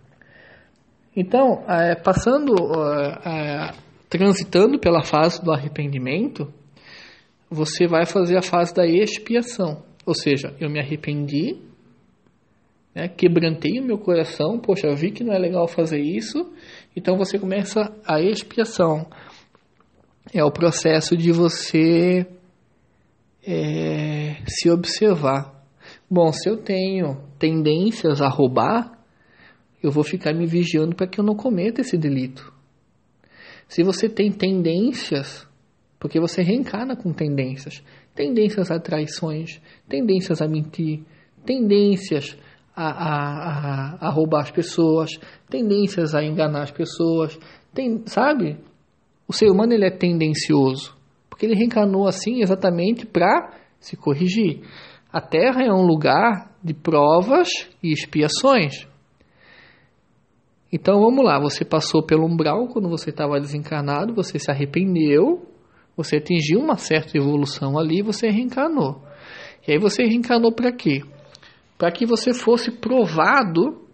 Então, 1.20 1.64
é, 1.68 1.96
passando, 1.96 2.54
é, 3.26 3.72
transitando 4.08 4.78
pela 4.78 5.02
fase 5.02 5.44
do 5.44 5.50
arrependimento, 5.50 6.46
você 7.50 7.88
vai 7.88 8.06
fazer 8.06 8.36
a 8.36 8.42
fase 8.42 8.72
da 8.72 8.86
expiação. 8.86 9.82
Ou 10.06 10.14
seja, 10.14 10.54
eu 10.60 10.70
me 10.70 10.78
arrependi, 10.78 11.56
né, 12.94 13.08
quebrantei 13.08 13.80
o 13.80 13.84
meu 13.84 13.98
coração, 13.98 14.60
poxa, 14.60 14.94
vi 14.94 15.10
que 15.10 15.24
não 15.24 15.34
é 15.34 15.38
legal 15.40 15.66
fazer 15.66 16.00
isso, 16.00 16.52
então 16.94 17.18
você 17.18 17.36
começa 17.36 17.92
a 18.06 18.20
expiação. 18.20 19.04
É 20.32 20.44
o 20.44 20.52
processo 20.52 21.16
de 21.16 21.32
você 21.32 22.28
é, 23.44 24.36
se 24.46 24.70
observar. 24.70 25.64
Bom, 26.08 26.30
se 26.30 26.48
eu 26.48 26.58
tenho 26.58 27.20
tendências 27.40 28.22
a 28.22 28.28
roubar, 28.28 28.97
eu 29.82 29.90
vou 29.90 30.04
ficar 30.04 30.32
me 30.34 30.46
vigiando 30.46 30.94
para 30.94 31.06
que 31.06 31.20
eu 31.20 31.24
não 31.24 31.34
cometa 31.34 31.80
esse 31.80 31.96
delito. 31.96 32.52
Se 33.68 33.82
você 33.82 34.08
tem 34.08 34.32
tendências 34.32 35.48
porque 35.98 36.20
você 36.20 36.42
reencarna 36.42 36.96
com 36.96 37.12
tendências. 37.12 37.82
Tendências 38.14 38.70
a 38.70 38.78
traições, 38.78 39.60
tendências 39.88 40.40
a 40.40 40.48
mentir, 40.48 41.02
tendências 41.44 42.36
a, 42.74 42.84
a, 42.84 43.96
a, 43.96 44.08
a 44.08 44.10
roubar 44.10 44.42
as 44.42 44.50
pessoas, 44.50 45.10
tendências 45.48 46.14
a 46.14 46.22
enganar 46.22 46.62
as 46.62 46.70
pessoas. 46.70 47.38
Tem, 47.74 48.02
sabe? 48.06 48.56
O 49.26 49.32
ser 49.32 49.50
humano 49.50 49.72
ele 49.72 49.86
é 49.86 49.90
tendencioso. 49.90 50.96
Porque 51.28 51.46
ele 51.46 51.54
reencarnou 51.54 52.06
assim 52.06 52.40
exatamente 52.42 53.06
para 53.06 53.52
se 53.80 53.96
corrigir. 53.96 54.62
A 55.12 55.20
Terra 55.20 55.62
é 55.64 55.72
um 55.72 55.86
lugar 55.86 56.52
de 56.62 56.74
provas 56.74 57.48
e 57.82 57.92
expiações. 57.92 58.87
Então 60.72 61.00
vamos 61.00 61.24
lá, 61.24 61.40
você 61.40 61.64
passou 61.64 62.04
pelo 62.04 62.26
umbral 62.26 62.68
quando 62.68 62.88
você 62.88 63.10
estava 63.10 63.40
desencarnado, 63.40 64.14
você 64.14 64.38
se 64.38 64.50
arrependeu, 64.50 65.46
você 65.96 66.16
atingiu 66.16 66.60
uma 66.60 66.76
certa 66.76 67.16
evolução 67.16 67.78
ali, 67.78 68.02
você 68.02 68.28
reencarnou. 68.28 69.02
E 69.66 69.72
aí 69.72 69.78
você 69.78 70.04
reencarnou 70.04 70.52
para 70.52 70.70
quê? 70.70 71.02
Para 71.76 71.90
que 71.90 72.04
você 72.04 72.34
fosse 72.34 72.70
provado. 72.70 73.86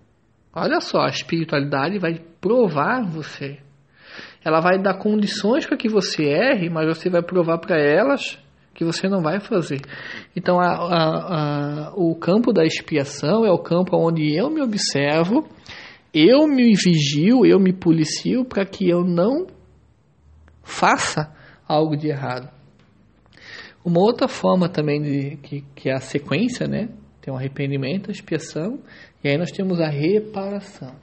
Olha 0.53 0.81
só, 0.81 1.01
a 1.01 1.09
espiritualidade 1.09 1.99
vai 1.99 2.21
provar 2.41 3.03
você. 3.09 3.59
Ela 4.45 4.61
vai 4.61 4.79
dar 4.81 4.99
condições 4.99 5.67
para 5.67 5.77
que 5.77 5.89
você 5.89 6.25
erre, 6.25 6.69
mas 6.69 6.87
você 6.87 7.09
vai 7.09 7.23
provar 7.23 7.59
para 7.59 7.81
elas 7.81 8.39
que 8.75 8.85
você 8.85 9.09
não 9.09 9.23
vai 9.23 9.41
fazer. 9.41 9.81
Então, 10.37 10.61
a, 10.61 10.67
a, 10.67 11.89
a, 11.89 11.93
o 11.95 12.15
campo 12.17 12.53
da 12.53 12.65
expiação 12.65 13.45
é 13.47 13.51
o 13.51 13.59
campo 13.59 13.97
onde 13.97 14.37
eu 14.37 14.51
me 14.51 14.61
observo, 14.61 15.49
eu 16.15 16.47
me 16.47 16.73
vigio, 16.77 17.45
eu 17.45 17.59
me 17.59 17.73
policio 17.73 18.45
para 18.45 18.65
que 18.65 18.89
eu 18.89 19.05
não 19.05 19.47
faça 20.63 21.35
algo 21.67 21.97
de 21.97 22.09
errado. 22.09 22.49
Uma 23.85 24.01
outra 24.01 24.29
forma 24.29 24.69
também 24.69 25.03
de 25.03 25.37
que, 25.39 25.65
que 25.75 25.91
é 25.91 25.95
a 25.95 26.01
sequência, 26.01 26.67
né? 26.67 26.89
Tem 27.21 27.33
o 27.33 27.37
arrependimento, 27.37 28.11
a 28.11 28.13
expiação, 28.13 28.79
e 29.23 29.29
aí 29.29 29.37
nós 29.37 29.51
temos 29.51 29.81
a 29.81 29.89
reparação. 29.89 30.95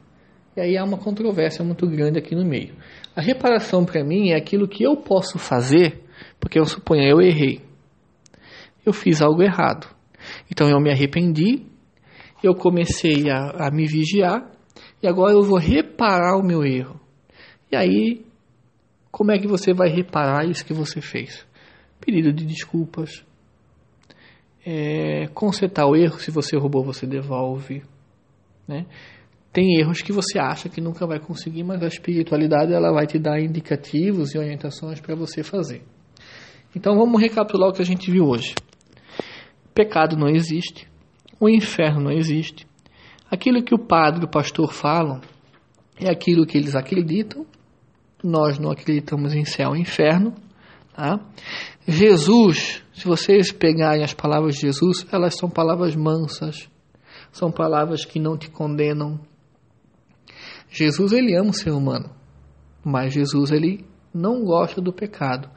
E 0.56 0.62
aí 0.62 0.78
há 0.78 0.84
uma 0.84 0.98
controvérsia 0.98 1.64
muito 1.64 1.88
grande 1.88 2.18
aqui 2.18 2.34
no 2.36 2.46
meio. 2.46 2.76
A 3.16 3.22
reparação 3.22 3.86
para 3.86 4.04
mim 4.04 4.30
é 4.30 4.36
aquilo 4.36 4.68
que 4.68 4.84
eu 4.84 4.96
posso 4.98 5.38
fazer, 5.38 6.02
porque 6.40 6.60
eu 6.60 6.66
suponho 6.66 7.04
eu 7.04 7.22
errei. 7.22 7.62
Eu 8.86 8.94
fiz 8.94 9.22
algo 9.22 9.44
errado. 9.44 9.88
Então 10.50 10.70
eu 10.70 10.80
me 10.80 10.92
arrependi, 10.92 11.66
eu 12.44 12.56
comecei 12.56 13.30
a, 13.30 13.68
a 13.68 13.72
me 13.72 13.86
vigiar, 13.86 14.51
e 15.02 15.08
agora 15.08 15.34
eu 15.34 15.44
vou 15.44 15.58
reparar 15.58 16.38
o 16.38 16.44
meu 16.44 16.64
erro. 16.64 17.00
E 17.72 17.76
aí 17.76 18.26
como 19.12 19.32
é 19.32 19.38
que 19.38 19.48
você 19.48 19.74
vai 19.74 19.90
reparar 19.90 20.50
isso 20.50 20.66
que 20.66 20.74
você 20.74 21.02
fez? 21.02 21.46
Pedido 22.00 22.32
de 22.32 22.46
desculpas. 22.46 23.26
É, 24.66 25.28
consertar 25.34 25.86
o 25.86 25.96
erro, 25.96 26.20
se 26.20 26.32
você 26.32 26.58
roubou, 26.58 26.84
você 26.84 27.06
devolve. 27.06 27.84
Né? 28.68 28.86
Tem 29.52 29.80
erros 29.80 30.02
que 30.02 30.14
você 30.14 30.40
acha 30.40 30.70
que 30.70 30.80
nunca 30.80 31.06
vai 31.06 31.20
conseguir, 31.20 31.64
mas 31.64 31.84
a 31.84 31.88
espiritualidade 31.88 32.74
ela 32.74 32.94
vai 32.94 33.06
te 33.06 33.20
dar 33.20 33.40
indicativos 33.42 34.34
e 34.34 34.38
orientações 34.38 35.02
para 35.02 35.14
você 35.14 35.44
fazer. 35.44 35.84
Então 36.74 36.96
vamos 36.96 37.22
recapitular 37.22 37.70
o 37.70 37.74
que 37.74 37.82
a 37.82 37.86
gente 37.86 38.10
viu 38.10 38.26
hoje. 38.26 38.56
Pecado 39.74 40.16
não 40.16 40.30
existe, 40.30 40.88
o 41.38 41.50
inferno 41.50 42.02
não 42.02 42.12
existe. 42.12 42.66
Aquilo 43.32 43.64
que 43.64 43.74
o 43.74 43.80
padre 43.80 44.22
e 44.22 44.26
o 44.26 44.30
pastor 44.30 44.72
falam 44.72 45.22
é 45.98 46.12
aquilo 46.12 46.46
que 46.46 46.58
eles 46.58 46.76
acreditam 46.76 47.46
nós 48.24 48.60
não 48.60 48.72
acreditamos 48.72 49.34
em 49.34 49.46
céu 49.46 49.76
e 49.76 49.82
inferno. 49.82 50.34
Tá? 50.94 51.20
Jesus, 51.88 52.84
se 52.94 53.06
vocês 53.06 53.52
pegarem 53.52 54.04
as 54.04 54.14
palavras 54.14 54.56
de 54.56 54.62
Jesus, 54.62 55.06
elas 55.12 55.36
são 55.36 55.50
palavras 55.50 55.96
mansas, 55.96 56.70
são 57.32 57.52
palavras 57.52 58.06
que 58.06 58.20
não 58.20 58.38
te 58.38 58.50
condenam. 58.50 59.20
Jesus 60.70 61.12
ele 61.12 61.36
ama 61.36 61.50
o 61.50 61.54
ser 61.54 61.72
humano, 61.72 62.10
mas 62.84 63.14
Jesus 63.14 63.52
ele 63.52 63.86
não 64.14 64.44
gosta 64.44 64.82
do 64.82 64.94
pecado. 64.94 65.50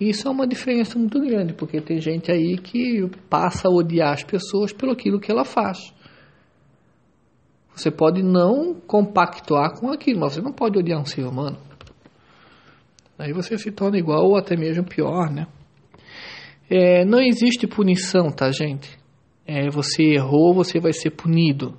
E 0.00 0.08
isso 0.10 0.26
é 0.26 0.30
uma 0.30 0.46
diferença 0.46 0.98
muito 0.98 1.20
grande, 1.20 1.52
porque 1.52 1.80
tem 1.80 2.00
gente 2.00 2.30
aí 2.30 2.56
que 2.58 3.08
passa 3.28 3.68
a 3.68 3.70
odiar 3.70 4.12
as 4.12 4.24
pessoas 4.24 4.72
pelo 4.72 4.92
aquilo 4.92 5.20
que 5.20 5.30
ela 5.30 5.44
faz. 5.44 5.92
Você 7.74 7.90
pode 7.90 8.22
não 8.22 8.74
compactuar 8.74 9.78
com 9.78 9.90
aquilo, 9.90 10.20
mas 10.20 10.34
você 10.34 10.42
não 10.42 10.52
pode 10.52 10.78
odiar 10.78 11.00
um 11.00 11.04
ser 11.04 11.26
humano. 11.26 11.58
Aí 13.18 13.32
você 13.32 13.56
se 13.56 13.70
torna 13.70 13.98
igual 13.98 14.24
ou 14.26 14.36
até 14.36 14.56
mesmo 14.56 14.84
pior, 14.84 15.30
né? 15.30 15.46
É, 16.68 17.04
não 17.04 17.20
existe 17.20 17.66
punição, 17.66 18.30
tá, 18.30 18.50
gente? 18.50 18.98
É, 19.46 19.68
você 19.68 20.02
errou, 20.02 20.54
você 20.54 20.80
vai 20.80 20.92
ser 20.92 21.10
punido. 21.10 21.76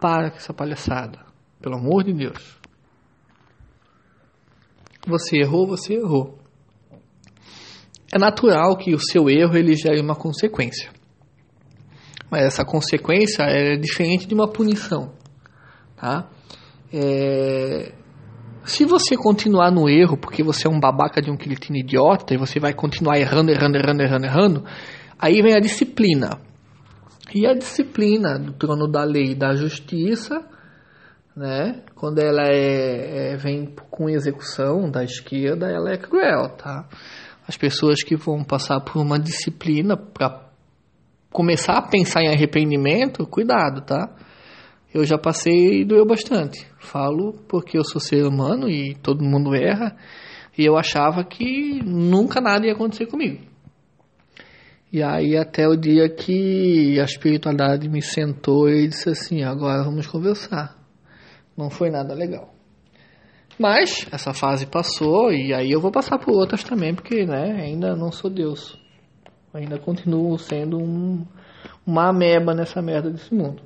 Para 0.00 0.30
com 0.30 0.36
essa 0.36 0.52
palhaçada. 0.52 1.20
Pelo 1.60 1.76
amor 1.76 2.04
de 2.04 2.12
Deus. 2.12 2.58
Você 5.06 5.38
errou, 5.38 5.66
você 5.66 5.94
errou. 5.94 6.38
É 8.12 8.18
natural 8.18 8.76
que 8.76 8.94
o 8.94 8.98
seu 8.98 9.28
erro 9.28 9.56
ele 9.56 9.74
gere 9.74 10.00
uma 10.00 10.14
consequência. 10.14 10.90
Mas 12.34 12.46
essa 12.46 12.64
consequência 12.64 13.44
é 13.44 13.76
diferente 13.76 14.26
de 14.26 14.34
uma 14.34 14.48
punição. 14.48 15.12
Tá? 15.96 16.28
É... 16.92 17.92
Se 18.64 18.84
você 18.84 19.16
continuar 19.16 19.70
no 19.70 19.88
erro 19.88 20.16
porque 20.16 20.42
você 20.42 20.66
é 20.66 20.70
um 20.70 20.80
babaca 20.80 21.22
de 21.22 21.30
um 21.30 21.36
cretino 21.36 21.78
idiota 21.78 22.34
e 22.34 22.36
você 22.36 22.58
vai 22.58 22.74
continuar 22.74 23.20
errando, 23.20 23.52
errando, 23.52 23.76
errando, 23.76 24.02
errando, 24.02 24.26
errando, 24.26 24.64
aí 25.16 25.40
vem 25.42 25.54
a 25.54 25.60
disciplina. 25.60 26.40
E 27.32 27.46
a 27.46 27.54
disciplina 27.54 28.36
do 28.36 28.52
trono 28.54 28.90
da 28.90 29.04
lei 29.04 29.30
e 29.30 29.34
da 29.36 29.54
justiça, 29.54 30.44
né, 31.36 31.84
quando 31.94 32.18
ela 32.18 32.48
é, 32.48 33.34
é, 33.34 33.36
vem 33.36 33.72
com 33.90 34.10
execução 34.10 34.90
da 34.90 35.04
esquerda, 35.04 35.70
ela 35.70 35.92
é 35.92 35.96
cruel, 35.96 36.48
tá? 36.56 36.88
As 37.46 37.56
pessoas 37.56 38.02
que 38.02 38.16
vão 38.16 38.42
passar 38.42 38.80
por 38.80 39.00
uma 39.00 39.20
disciplina 39.20 39.96
para 39.96 40.44
começar 41.34 41.78
a 41.78 41.82
pensar 41.82 42.22
em 42.22 42.28
arrependimento, 42.28 43.26
cuidado, 43.26 43.80
tá? 43.80 44.08
Eu 44.94 45.04
já 45.04 45.18
passei 45.18 45.80
e 45.80 45.84
doeu 45.84 46.06
bastante. 46.06 46.64
Falo 46.78 47.32
porque 47.48 47.76
eu 47.76 47.82
sou 47.82 48.00
ser 48.00 48.24
humano 48.24 48.70
e 48.70 48.94
todo 48.94 49.24
mundo 49.24 49.52
erra, 49.52 49.96
e 50.56 50.64
eu 50.64 50.76
achava 50.76 51.24
que 51.24 51.82
nunca 51.84 52.40
nada 52.40 52.64
ia 52.64 52.72
acontecer 52.72 53.06
comigo. 53.06 53.44
E 54.92 55.02
aí 55.02 55.36
até 55.36 55.66
o 55.66 55.74
dia 55.74 56.08
que 56.08 57.00
a 57.00 57.04
espiritualidade 57.04 57.88
me 57.88 58.00
sentou 58.00 58.70
e 58.70 58.86
disse 58.86 59.08
assim, 59.08 59.42
agora 59.42 59.82
vamos 59.82 60.06
conversar. 60.06 60.78
Não 61.56 61.68
foi 61.68 61.90
nada 61.90 62.14
legal. 62.14 62.54
Mas 63.58 64.06
essa 64.12 64.32
fase 64.32 64.66
passou 64.66 65.32
e 65.32 65.52
aí 65.52 65.68
eu 65.68 65.80
vou 65.80 65.90
passar 65.90 66.16
por 66.16 66.32
outras 66.32 66.62
também, 66.62 66.94
porque 66.94 67.26
né, 67.26 67.60
ainda 67.60 67.96
não 67.96 68.12
sou 68.12 68.30
Deus. 68.30 68.83
Ainda 69.54 69.78
continuo 69.78 70.36
sendo 70.38 70.78
um, 70.78 71.24
uma 71.86 72.08
ameba 72.08 72.52
nessa 72.52 72.82
merda 72.82 73.10
desse 73.10 73.32
mundo. 73.32 73.62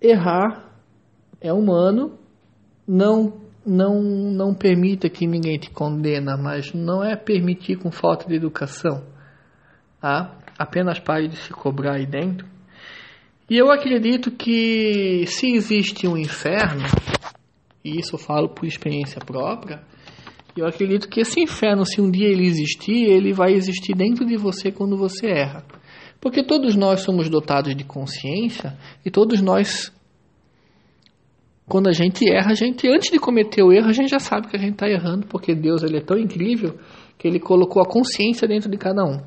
Errar 0.00 0.70
é 1.40 1.52
humano, 1.52 2.18
não 2.86 3.40
não, 3.64 4.02
não 4.02 4.54
permita 4.54 5.08
que 5.08 5.26
ninguém 5.26 5.58
te 5.58 5.70
condena, 5.70 6.36
mas 6.36 6.72
não 6.72 7.02
é 7.02 7.16
permitir 7.16 7.76
com 7.76 7.90
falta 7.90 8.26
de 8.26 8.34
educação. 8.34 9.04
Tá? 10.00 10.36
Apenas 10.58 10.98
pare 10.98 11.28
de 11.28 11.36
se 11.36 11.52
cobrar 11.52 11.94
aí 11.94 12.06
dentro. 12.06 12.46
E 13.48 13.56
eu 13.56 13.70
acredito 13.70 14.30
que 14.30 15.24
se 15.26 15.52
existe 15.52 16.08
um 16.08 16.16
inferno, 16.16 16.82
e 17.84 17.98
isso 17.98 18.14
eu 18.16 18.18
falo 18.18 18.48
por 18.48 18.66
experiência 18.66 19.20
própria, 19.24 19.82
eu 20.60 20.66
acredito 20.66 21.08
que 21.08 21.20
esse 21.20 21.40
inferno, 21.40 21.84
se 21.86 22.00
um 22.00 22.10
dia 22.10 22.28
ele 22.28 22.46
existir, 22.46 23.04
ele 23.10 23.32
vai 23.32 23.52
existir 23.52 23.94
dentro 23.94 24.24
de 24.24 24.36
você 24.36 24.70
quando 24.70 24.96
você 24.96 25.28
erra. 25.28 25.64
Porque 26.20 26.42
todos 26.42 26.76
nós 26.76 27.00
somos 27.00 27.28
dotados 27.28 27.74
de 27.74 27.84
consciência 27.84 28.76
e 29.04 29.10
todos 29.10 29.40
nós 29.40 29.92
quando 31.66 31.88
a 31.88 31.92
gente 31.92 32.30
erra, 32.30 32.50
a 32.50 32.54
gente, 32.54 32.86
antes 32.88 33.10
de 33.10 33.18
cometer 33.18 33.62
o 33.62 33.72
erro, 33.72 33.88
a 33.88 33.92
gente 33.92 34.10
já 34.10 34.18
sabe 34.18 34.48
que 34.48 34.56
a 34.56 34.58
gente 34.58 34.74
está 34.74 34.88
errando, 34.88 35.26
porque 35.26 35.54
Deus 35.54 35.82
ele 35.82 35.96
é 35.96 36.00
tão 36.02 36.18
incrível 36.18 36.78
que 37.16 37.26
ele 37.26 37.40
colocou 37.40 37.80
a 37.80 37.86
consciência 37.86 38.46
dentro 38.46 38.70
de 38.70 38.76
cada 38.76 39.02
um. 39.04 39.22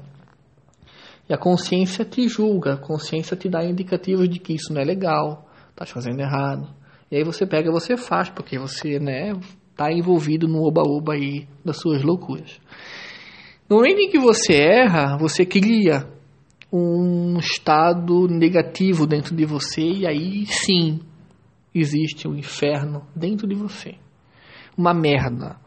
E 1.28 1.34
a 1.34 1.38
consciência 1.38 2.06
te 2.06 2.28
julga, 2.28 2.74
a 2.74 2.78
consciência 2.78 3.36
te 3.36 3.50
dá 3.50 3.64
indicativos 3.64 4.30
de 4.30 4.38
que 4.38 4.54
isso 4.54 4.72
não 4.72 4.82
é 4.82 4.86
legal, 4.86 5.50
está 5.72 5.86
fazendo 5.86 6.20
errado. 6.20 6.70
E 7.10 7.18
aí 7.18 7.24
você 7.24 7.48
pega 7.48 7.70
e 7.70 7.72
você 7.72 7.98
faz, 7.98 8.30
porque 8.30 8.60
você 8.60 9.00
né, 9.00 9.34
está 9.76 9.92
envolvido 9.92 10.48
no 10.48 10.64
oba-oba 10.64 11.14
aí 11.14 11.46
das 11.64 11.76
suas 11.78 12.02
loucuras. 12.02 12.62
No 13.70 13.76
momento 13.76 14.00
em 14.00 14.10
que 14.10 14.18
você 14.18 14.54
erra, 14.54 15.18
você 15.18 15.46
cria 15.46 16.08
um 16.72 17.38
estado 17.38 18.26
negativo 18.30 19.06
dentro 19.06 19.36
de 19.36 19.46
você, 19.46 19.82
e 19.82 20.08
aí 20.08 20.46
sim 20.46 21.02
existe 21.74 22.26
um 22.26 22.36
inferno 22.36 23.06
dentro 23.14 23.46
de 23.46 23.54
você. 23.54 23.96
Uma 24.78 24.94
merda. 24.94 25.58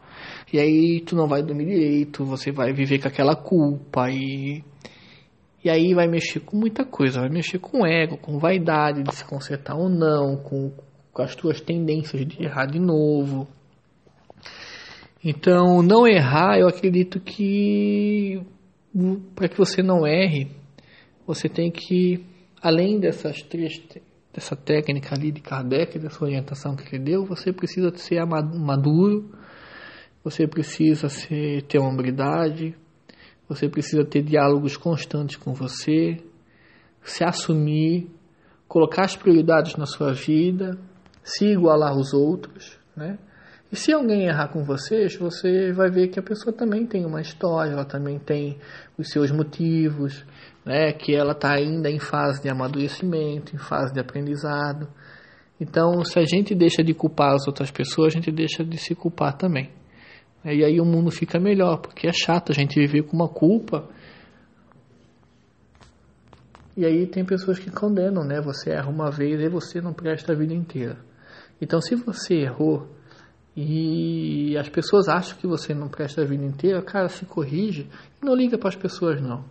E 0.51 0.59
aí 0.59 1.01
tu 1.05 1.15
não 1.15 1.27
vai 1.27 1.43
dormir 1.43 1.65
direito, 1.65 2.25
você 2.25 2.51
vai 2.51 2.73
viver 2.73 2.99
com 2.99 3.07
aquela 3.07 3.35
culpa 3.35 4.09
e 4.09 4.63
e 5.63 5.69
aí 5.69 5.93
vai 5.93 6.07
mexer 6.07 6.39
com 6.39 6.57
muita 6.57 6.85
coisa, 6.85 7.19
vai 7.19 7.29
mexer 7.29 7.59
com 7.59 7.85
ego, 7.85 8.17
com 8.17 8.39
vaidade 8.39 9.03
de 9.03 9.13
se 9.13 9.25
consertar 9.25 9.75
ou 9.75 9.89
não, 9.89 10.37
com, 10.37 10.71
com 11.11 11.21
as 11.21 11.35
tuas 11.35 11.59
tendências 11.59 12.25
de 12.25 12.41
errar 12.41 12.65
de 12.65 12.79
novo. 12.79 13.45
Então, 15.23 15.81
não 15.81 16.07
errar, 16.07 16.57
eu 16.57 16.67
acredito 16.67 17.19
que 17.19 18.41
para 19.35 19.49
que 19.49 19.57
você 19.57 19.83
não 19.83 20.07
erre, 20.07 20.49
você 21.27 21.49
tem 21.49 21.69
que 21.69 22.25
além 22.61 22.99
dessas 22.99 23.41
três 23.41 23.81
dessa 24.33 24.55
técnica 24.55 25.15
ali 25.15 25.31
de 25.31 25.41
Kardec, 25.41 25.97
dessa 25.97 26.23
orientação 26.23 26.75
que 26.75 26.95
ele 26.95 27.03
deu, 27.03 27.25
você 27.25 27.51
precisa 27.51 27.93
ser 27.95 28.23
maduro, 28.25 29.29
você 30.23 30.47
precisa 30.47 31.09
ser, 31.09 31.63
ter 31.63 31.79
hombridade, 31.79 32.75
você 33.47 33.67
precisa 33.67 34.05
ter 34.05 34.21
diálogos 34.21 34.77
constantes 34.77 35.35
com 35.35 35.53
você, 35.53 36.17
se 37.01 37.23
assumir, 37.23 38.07
colocar 38.67 39.05
as 39.05 39.15
prioridades 39.15 39.75
na 39.75 39.85
sua 39.85 40.13
vida, 40.13 40.77
se 41.23 41.45
igualar 41.45 41.91
aos 41.91 42.13
outros, 42.13 42.77
né? 42.95 43.17
E 43.71 43.75
se 43.75 43.93
alguém 43.93 44.25
errar 44.25 44.47
com 44.47 44.63
vocês, 44.63 45.15
você 45.15 45.71
vai 45.71 45.91
ver 45.91 46.07
que 46.07 46.19
a 46.19 46.23
pessoa 46.23 46.51
também 46.51 46.87
tem 46.87 47.05
uma 47.05 47.21
história, 47.21 47.71
ela 47.71 47.85
também 47.85 48.17
tem 48.17 48.57
os 48.97 49.09
seus 49.09 49.29
motivos, 49.29 50.25
né? 50.65 50.91
Que 50.91 51.15
ela 51.15 51.33
está 51.33 51.53
ainda 51.53 51.89
em 51.89 51.99
fase 51.99 52.41
de 52.41 52.49
amadurecimento, 52.49 53.55
em 53.55 53.59
fase 53.59 53.93
de 53.93 53.99
aprendizado. 53.99 54.87
Então, 55.61 56.03
se 56.03 56.17
a 56.17 56.25
gente 56.25 56.55
deixa 56.55 56.83
de 56.83 56.95
culpar 56.95 57.33
as 57.35 57.45
outras 57.45 57.69
pessoas, 57.69 58.07
a 58.07 58.17
gente 58.17 58.31
deixa 58.31 58.63
de 58.63 58.77
se 58.77 58.95
culpar 58.95 59.37
também. 59.37 59.69
E 60.43 60.63
aí 60.63 60.79
o 60.79 60.85
mundo 60.85 61.11
fica 61.11 61.39
melhor, 61.39 61.77
porque 61.77 62.07
é 62.07 62.13
chato 62.13 62.51
a 62.51 62.55
gente 62.55 62.79
viver 62.79 63.03
com 63.03 63.15
uma 63.15 63.27
culpa. 63.27 63.87
E 66.75 66.85
aí 66.85 67.05
tem 67.05 67.23
pessoas 67.23 67.59
que 67.59 67.69
condenam, 67.69 68.23
né? 68.23 68.41
Você 68.41 68.71
erra 68.71 68.89
uma 68.89 69.11
vez 69.11 69.39
e 69.39 69.49
você 69.49 69.79
não 69.79 69.93
presta 69.93 70.31
a 70.31 70.35
vida 70.35 70.53
inteira. 70.53 70.97
Então, 71.61 71.79
se 71.81 71.93
você 71.93 72.35
errou 72.35 72.87
e 73.55 74.57
as 74.57 74.69
pessoas 74.69 75.07
acham 75.07 75.37
que 75.37 75.47
você 75.47 75.73
não 75.73 75.89
presta 75.89 76.21
a 76.21 76.25
vida 76.25 76.45
inteira, 76.45 76.81
cara, 76.81 77.09
se 77.09 77.25
corrige 77.25 77.87
e 78.21 78.25
não 78.25 78.35
liga 78.35 78.57
para 78.57 78.69
as 78.69 78.75
pessoas 78.75 79.21
não. 79.21 79.43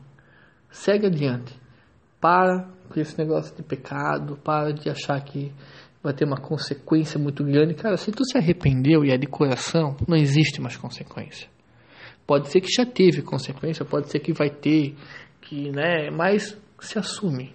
Segue 0.70 1.06
adiante. 1.06 1.54
Para 2.20 2.68
com 2.88 3.00
esse 3.00 3.18
negócio 3.18 3.54
de 3.54 3.62
pecado, 3.62 4.38
para 4.42 4.72
de 4.72 4.88
achar 4.88 5.20
que 5.22 5.52
vai 6.02 6.12
ter 6.14 6.24
uma 6.24 6.40
consequência 6.40 7.18
muito 7.18 7.44
grande. 7.44 7.74
Cara, 7.74 7.96
se 7.96 8.10
tu 8.10 8.24
se 8.24 8.38
arrependeu 8.38 9.04
e 9.04 9.10
é 9.10 9.18
de 9.18 9.26
coração, 9.26 9.96
não 10.06 10.16
existe 10.16 10.60
mais 10.60 10.76
consequência. 10.76 11.48
Pode 12.26 12.48
ser 12.48 12.60
que 12.60 12.70
já 12.70 12.84
teve 12.84 13.22
consequência, 13.22 13.84
pode 13.84 14.10
ser 14.10 14.20
que 14.20 14.32
vai 14.32 14.50
ter, 14.50 14.94
que, 15.40 15.70
né, 15.70 16.10
mas 16.10 16.58
se 16.80 16.98
assume, 16.98 17.54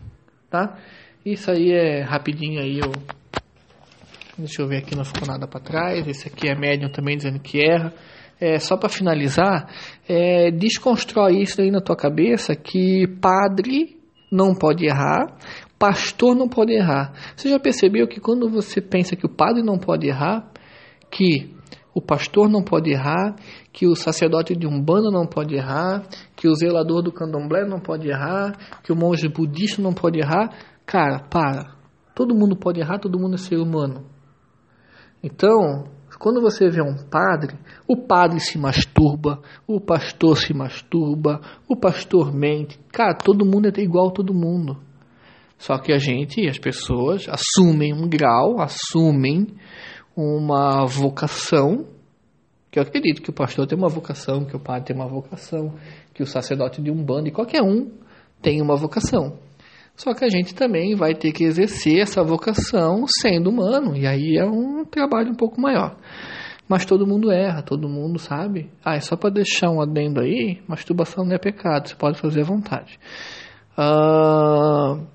tá? 0.50 0.78
Isso 1.26 1.50
aí 1.50 1.72
é 1.72 2.02
rapidinho 2.02 2.60
aí 2.60 2.80
eu 2.80 2.92
Deixa 4.36 4.64
eu 4.64 4.68
ver 4.68 4.78
aqui, 4.78 4.96
não 4.96 5.06
ficou 5.06 5.28
nada 5.28 5.48
para 5.48 5.60
trás. 5.60 6.08
Esse 6.08 6.28
aqui 6.28 6.50
é 6.50 6.56
médium 6.56 6.90
também 6.90 7.16
dizendo 7.16 7.40
que 7.40 7.60
erra. 7.64 7.94
É, 8.42 8.58
só 8.58 8.76
para 8.76 8.90
finalizar, 8.90 9.70
é, 10.10 10.50
desconstrói 10.50 11.42
isso 11.42 11.62
aí 11.62 11.70
na 11.70 11.80
tua 11.80 11.96
cabeça 11.96 12.56
que 12.56 13.08
padre 13.22 13.96
não 14.32 14.56
pode 14.56 14.86
errar, 14.86 15.38
pastor 15.78 16.36
não 16.36 16.50
pode 16.50 16.74
errar. 16.74 17.14
Você 17.36 17.50
já 17.50 17.60
percebeu 17.60 18.08
que 18.08 18.20
quando 18.20 18.50
você 18.50 18.82
pensa 18.82 19.16
que 19.16 19.26
o 19.26 19.30
padre 19.30 19.62
não 19.62 19.78
pode 19.78 20.08
errar, 20.08 20.52
que 21.12 21.54
o 21.94 22.02
pastor 22.02 22.50
não 22.50 22.64
pode 22.64 22.90
errar, 22.90 23.36
que 23.72 23.86
o 23.86 23.96
sacerdote 23.96 24.56
de 24.56 24.66
Umbanda 24.66 25.12
não 25.12 25.28
pode 25.28 25.56
errar, 25.56 26.04
que 26.36 26.48
o 26.48 26.56
zelador 26.56 27.04
do 27.04 27.12
candomblé 27.12 27.66
não 27.66 27.80
pode 27.80 28.10
errar, 28.10 28.82
que 28.84 28.92
o 28.92 28.96
monge 28.96 29.30
budista 29.30 29.80
não 29.80 29.94
pode 29.94 30.20
errar, 30.20 30.50
cara, 30.88 31.20
para. 31.20 31.76
Todo 32.16 32.34
mundo 32.34 32.56
pode 32.56 32.80
errar, 32.80 32.98
todo 32.98 33.20
mundo 33.20 33.36
é 33.36 33.38
ser 33.38 33.58
humano. 33.58 34.13
Então, 35.24 35.86
Quando 36.24 36.40
você 36.40 36.70
vê 36.70 36.82
um 36.82 36.96
padre, 36.96 37.54
o 37.86 37.98
padre 37.98 38.40
se 38.40 38.58
masturba, 38.58 39.42
o 39.68 39.82
pastor 39.82 40.38
se 40.38 40.54
masturba, 40.54 41.42
o 41.68 41.76
pastor 41.76 42.34
mente. 42.34 42.80
Cara, 42.94 43.14
todo 43.14 43.46
mundo 43.46 43.68
é 43.68 43.82
igual 43.82 44.08
a 44.08 44.12
todo 44.12 44.34
mundo. 44.34 44.78
Só 45.58 45.78
que 45.78 45.92
a 45.92 45.98
gente, 45.98 46.48
as 46.48 46.58
pessoas, 46.58 47.28
assumem 47.28 47.94
um 47.94 48.08
grau, 48.08 48.62
assumem 48.62 49.48
uma 50.16 50.86
vocação, 50.86 51.88
que 52.72 52.80
eu 52.80 52.84
acredito 52.84 53.22
que 53.22 53.30
o 53.30 53.34
pastor 53.34 53.68
tem 53.68 53.78
uma 53.78 53.90
vocação, 53.90 54.46
que 54.46 54.56
o 54.56 54.60
padre 54.60 54.86
tem 54.86 54.96
uma 54.96 55.08
vocação, 55.08 55.74
que 56.14 56.24
o 56.24 56.28
sacerdote 56.28 56.82
de 56.82 56.90
um 56.90 57.04
bando 57.04 57.28
e 57.28 57.32
qualquer 57.32 57.62
um 57.62 57.92
tem 58.42 58.62
uma 58.62 58.78
vocação. 58.78 59.38
Só 59.96 60.14
que 60.14 60.26
a 60.26 60.30
gente 60.30 60.56
também 60.56 60.96
vai 60.96 61.14
ter 61.14 61.32
que 61.32 61.44
exercer 61.44 62.00
essa 62.00 62.24
vocação 62.24 63.06
sendo 63.08 63.50
humano, 63.50 63.96
e 63.96 64.08
aí 64.08 64.38
é 64.38 64.46
um 64.46 64.84
trabalho 64.84 65.32
um 65.32 65.36
pouco 65.36 65.62
maior. 65.62 65.96
Mas 66.68 66.86
todo 66.86 67.06
mundo 67.06 67.32
erra, 67.32 67.62
todo 67.62 67.90
mundo 67.90 68.18
sabe. 68.18 68.72
Ah, 68.84 68.96
é 68.96 69.00
só 69.00 69.16
para 69.16 69.30
deixar 69.30 69.70
um 69.70 69.82
adendo 69.82 70.22
aí: 70.22 70.62
masturbação 70.68 71.26
não 71.26 71.36
é 71.36 71.38
pecado, 71.38 71.90
você 71.90 71.96
pode 71.96 72.20
fazer 72.20 72.42
à 72.42 72.46
vontade. 72.46 73.00
Uh, 73.78 75.06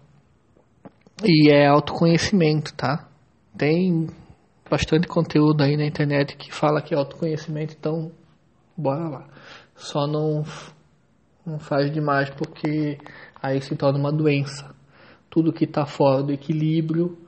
e 1.24 1.50
é 1.50 1.66
autoconhecimento, 1.66 2.74
tá? 2.74 3.08
Tem 3.56 4.06
bastante 4.70 5.08
conteúdo 5.08 5.62
aí 5.62 5.76
na 5.76 5.86
internet 5.86 6.36
que 6.36 6.52
fala 6.52 6.82
que 6.82 6.94
é 6.94 6.96
autoconhecimento, 6.96 7.74
então 7.78 8.12
bora 8.76 9.08
lá. 9.08 9.26
Só 9.74 10.06
não, 10.06 10.44
não 11.44 11.58
faz 11.58 11.90
demais 11.90 12.30
porque 12.30 12.98
aí 13.42 13.60
se 13.60 13.74
torna 13.76 13.98
uma 13.98 14.12
doença. 14.12 14.74
Tudo 15.30 15.52
que 15.52 15.64
está 15.64 15.84
fora 15.84 16.22
do 16.22 16.32
equilíbrio 16.32 17.18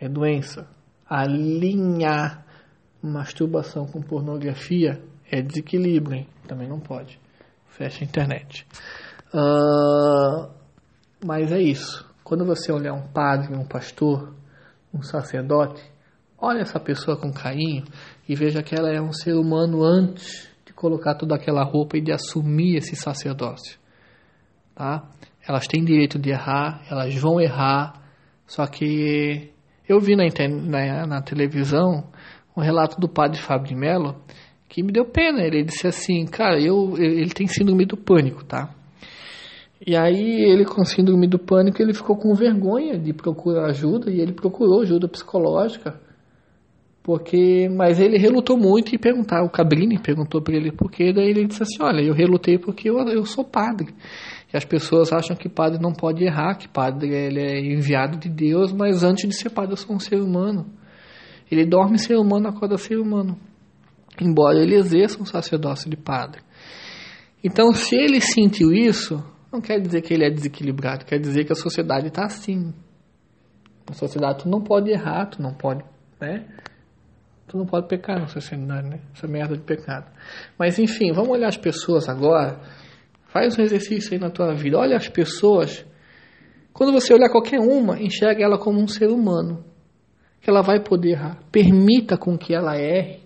é 0.00 0.08
doença. 0.08 0.66
Alinhar 1.08 2.44
masturbação 3.02 3.86
com 3.86 4.00
pornografia 4.00 5.02
é 5.30 5.42
desequilíbrio, 5.42 6.18
hein? 6.18 6.28
também 6.46 6.68
não 6.68 6.78
pode. 6.78 7.18
Fecha 7.66 8.04
a 8.04 8.06
internet. 8.06 8.66
Uh, 9.32 10.50
mas 11.24 11.50
é 11.50 11.60
isso. 11.60 12.06
Quando 12.22 12.44
você 12.44 12.70
olhar 12.70 12.92
um 12.92 13.08
padre, 13.08 13.54
um 13.54 13.64
pastor, 13.64 14.34
um 14.92 15.02
sacerdote, 15.02 15.82
olha 16.38 16.60
essa 16.60 16.78
pessoa 16.78 17.16
com 17.16 17.32
carinho 17.32 17.84
e 18.28 18.34
veja 18.34 18.62
que 18.62 18.74
ela 18.74 18.90
é 18.90 19.00
um 19.00 19.12
ser 19.12 19.34
humano 19.34 19.82
antes 19.82 20.48
de 20.66 20.72
colocar 20.72 21.14
toda 21.14 21.34
aquela 21.34 21.64
roupa 21.64 21.96
e 21.96 22.00
de 22.00 22.12
assumir 22.12 22.76
esse 22.76 22.94
sacerdócio. 22.94 23.78
Tá? 24.74 25.08
Elas 25.46 25.66
têm 25.66 25.84
direito 25.84 26.18
de 26.18 26.30
errar, 26.30 26.82
elas 26.90 27.14
vão 27.14 27.40
errar, 27.40 27.94
só 28.46 28.66
que 28.66 29.50
eu 29.88 30.00
vi 30.00 30.14
na, 30.16 30.24
na, 30.48 31.06
na 31.06 31.22
televisão 31.22 32.04
um 32.56 32.60
relato 32.60 33.00
do 33.00 33.08
padre 33.08 33.38
Fábio 33.38 33.68
de 33.68 33.74
Mello 33.74 34.16
que 34.68 34.82
me 34.82 34.92
deu 34.92 35.04
pena. 35.04 35.42
Ele 35.42 35.62
disse 35.64 35.86
assim, 35.86 36.24
cara, 36.24 36.60
eu, 36.60 36.96
ele 36.96 37.30
tem 37.30 37.46
síndrome 37.46 37.84
do 37.84 37.96
pânico, 37.96 38.44
tá? 38.44 38.74
E 39.84 39.96
aí 39.96 40.44
ele 40.44 40.64
com 40.64 40.84
síndrome 40.84 41.26
do 41.26 41.38
pânico, 41.38 41.82
ele 41.82 41.92
ficou 41.92 42.16
com 42.16 42.32
vergonha 42.34 42.98
de 42.98 43.12
procurar 43.12 43.66
ajuda 43.66 44.10
e 44.10 44.20
ele 44.20 44.32
procurou 44.32 44.82
ajuda 44.82 45.08
psicológica. 45.08 46.00
Porque, 47.02 47.68
mas 47.68 47.98
ele 47.98 48.16
relutou 48.16 48.56
muito 48.56 48.94
e 48.94 48.98
perguntar, 48.98 49.42
o 49.42 49.50
Cabrini 49.50 49.98
perguntou 49.98 50.40
para 50.40 50.54
ele 50.54 50.70
por 50.70 50.88
quê, 50.88 51.12
daí 51.12 51.30
ele 51.30 51.46
disse 51.46 51.64
assim, 51.64 51.82
olha, 51.82 52.00
eu 52.00 52.14
relutei 52.14 52.58
porque 52.58 52.88
eu, 52.88 52.96
eu 53.08 53.24
sou 53.24 53.44
padre. 53.44 53.92
E 54.52 54.56
as 54.56 54.64
pessoas 54.64 55.12
acham 55.12 55.34
que 55.34 55.48
padre 55.48 55.80
não 55.80 55.92
pode 55.92 56.22
errar, 56.22 56.56
que 56.56 56.68
padre 56.68 57.08
ele 57.08 57.40
é 57.40 57.58
enviado 57.58 58.18
de 58.18 58.28
Deus, 58.28 58.72
mas 58.72 59.02
antes 59.02 59.26
de 59.26 59.34
ser 59.34 59.50
padre 59.50 59.72
eu 59.72 59.76
sou 59.76 59.96
um 59.96 59.98
ser 59.98 60.20
humano. 60.20 60.66
Ele 61.50 61.64
dorme 61.64 61.98
ser 61.98 62.16
humano, 62.16 62.48
acorda 62.48 62.76
ser 62.76 62.98
humano. 62.98 63.38
Embora 64.20 64.58
ele 64.58 64.74
exerça 64.74 65.20
um 65.20 65.24
sacerdócio 65.24 65.88
de 65.88 65.96
padre. 65.96 66.42
Então, 67.42 67.72
se 67.72 67.96
ele 67.96 68.20
sentiu 68.20 68.72
isso, 68.72 69.24
não 69.50 69.60
quer 69.60 69.80
dizer 69.80 70.02
que 70.02 70.12
ele 70.12 70.24
é 70.24 70.30
desequilibrado, 70.30 71.04
quer 71.04 71.18
dizer 71.18 71.44
que 71.44 71.52
a 71.52 71.56
sociedade 71.56 72.08
está 72.08 72.24
assim. 72.24 72.72
A 73.90 73.94
sociedade, 73.94 74.44
tu 74.44 74.48
não 74.48 74.60
pode 74.60 74.90
errar, 74.90 75.26
tu 75.26 75.42
não 75.42 75.54
pode, 75.54 75.82
né? 76.20 76.46
Tu 77.48 77.56
não 77.58 77.66
pode 77.66 77.88
pecar 77.88 78.20
na 78.20 78.26
sociedade, 78.26 78.88
né? 78.88 79.00
Essa 79.14 79.26
merda 79.26 79.56
de 79.56 79.62
pecado. 79.62 80.10
Mas 80.58 80.78
enfim, 80.78 81.12
vamos 81.12 81.30
olhar 81.30 81.48
as 81.48 81.56
pessoas 81.56 82.08
agora 82.08 82.60
Faz 83.32 83.58
um 83.58 83.62
exercício 83.62 84.12
aí 84.12 84.20
na 84.20 84.28
tua 84.28 84.54
vida. 84.54 84.78
Olha 84.78 84.96
as 84.96 85.08
pessoas. 85.08 85.86
Quando 86.70 86.92
você 86.92 87.14
olhar 87.14 87.30
qualquer 87.30 87.60
uma, 87.60 87.98
enxerga 87.98 88.44
ela 88.44 88.58
como 88.58 88.78
um 88.78 88.86
ser 88.86 89.08
humano. 89.08 89.64
Que 90.40 90.50
ela 90.50 90.60
vai 90.60 90.80
poder 90.80 91.12
errar. 91.12 91.38
Permita 91.50 92.18
com 92.18 92.36
que 92.36 92.54
ela 92.54 92.76
erre. 92.76 93.20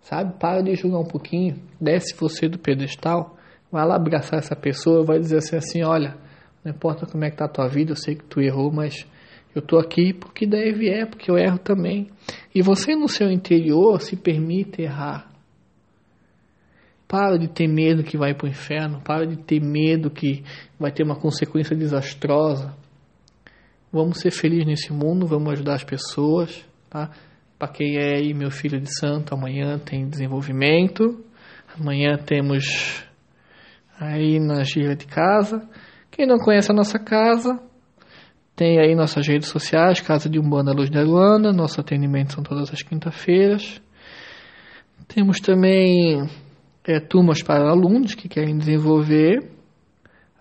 Sabe? 0.00 0.38
Para 0.38 0.62
de 0.62 0.74
julgar 0.76 1.00
um 1.00 1.06
pouquinho. 1.06 1.60
Desce 1.78 2.16
você 2.18 2.48
do 2.48 2.58
pedestal. 2.58 3.36
Vai 3.70 3.86
lá 3.86 3.96
abraçar 3.96 4.38
essa 4.38 4.56
pessoa. 4.56 5.04
Vai 5.04 5.18
dizer 5.18 5.36
assim, 5.38 5.56
assim 5.56 5.82
olha, 5.82 6.16
não 6.64 6.72
importa 6.72 7.04
como 7.04 7.22
é 7.22 7.30
que 7.30 7.36
tá 7.36 7.44
a 7.44 7.48
tua 7.48 7.68
vida, 7.68 7.92
eu 7.92 7.96
sei 7.96 8.14
que 8.14 8.24
tu 8.24 8.40
errou, 8.40 8.72
mas 8.72 9.06
eu 9.54 9.60
tô 9.60 9.78
aqui 9.78 10.14
porque 10.14 10.46
deve 10.46 10.88
é, 10.88 11.04
porque 11.04 11.30
eu 11.30 11.36
erro 11.36 11.58
também. 11.58 12.08
E 12.54 12.62
você 12.62 12.96
no 12.96 13.08
seu 13.08 13.30
interior 13.30 14.00
se 14.00 14.16
permite 14.16 14.80
errar. 14.80 15.35
Para 17.08 17.38
de 17.38 17.48
ter 17.48 17.68
medo 17.68 18.02
que 18.02 18.16
vai 18.16 18.34
para 18.34 18.46
o 18.46 18.48
inferno. 18.48 19.00
Para 19.00 19.26
de 19.26 19.36
ter 19.36 19.60
medo 19.60 20.10
que 20.10 20.42
vai 20.78 20.90
ter 20.90 21.04
uma 21.04 21.16
consequência 21.16 21.76
desastrosa. 21.76 22.74
Vamos 23.92 24.18
ser 24.18 24.30
felizes 24.30 24.66
nesse 24.66 24.92
mundo, 24.92 25.26
vamos 25.26 25.52
ajudar 25.52 25.74
as 25.74 25.84
pessoas. 25.84 26.66
Tá? 26.90 27.10
Quem 27.72 27.96
é 27.96 28.20
meu 28.34 28.50
filho 28.50 28.80
de 28.80 28.92
santo, 28.98 29.34
amanhã 29.34 29.78
tem 29.78 30.08
desenvolvimento. 30.08 31.24
Amanhã 31.78 32.16
temos 32.16 33.04
aí 33.98 34.38
na 34.38 34.62
gira 34.64 34.96
de 34.96 35.06
casa. 35.06 35.62
Quem 36.10 36.26
não 36.26 36.38
conhece 36.38 36.70
a 36.70 36.74
nossa 36.74 36.98
casa, 36.98 37.60
tem 38.56 38.80
aí 38.80 38.94
nossas 38.94 39.26
redes 39.26 39.48
sociais, 39.48 40.00
Casa 40.00 40.30
de 40.30 40.38
Umbanda 40.38 40.72
Luz 40.72 40.88
da 40.88 41.02
Luana. 41.02 41.52
Nosso 41.52 41.78
atendimento 41.78 42.32
são 42.32 42.42
todas 42.42 42.72
as 42.72 42.82
quinta-feiras. 42.82 43.82
Temos 45.06 45.40
também 45.40 46.26
é, 46.86 47.00
turmas 47.00 47.42
para 47.42 47.68
alunos 47.68 48.14
que 48.14 48.28
querem 48.28 48.56
desenvolver 48.56 49.50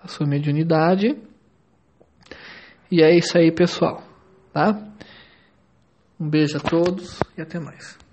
a 0.02 0.08
sua 0.08 0.28
mediunidade. 0.28 1.18
E 2.92 3.02
é 3.02 3.18
isso 3.18 3.38
aí, 3.38 3.52
pessoal. 3.52 4.04
Tá? 4.54 4.80
Um 6.20 6.30
beijo 6.30 6.58
a 6.58 6.60
todos 6.60 7.20
e 7.38 7.42
até 7.42 7.60
mais. 7.60 8.05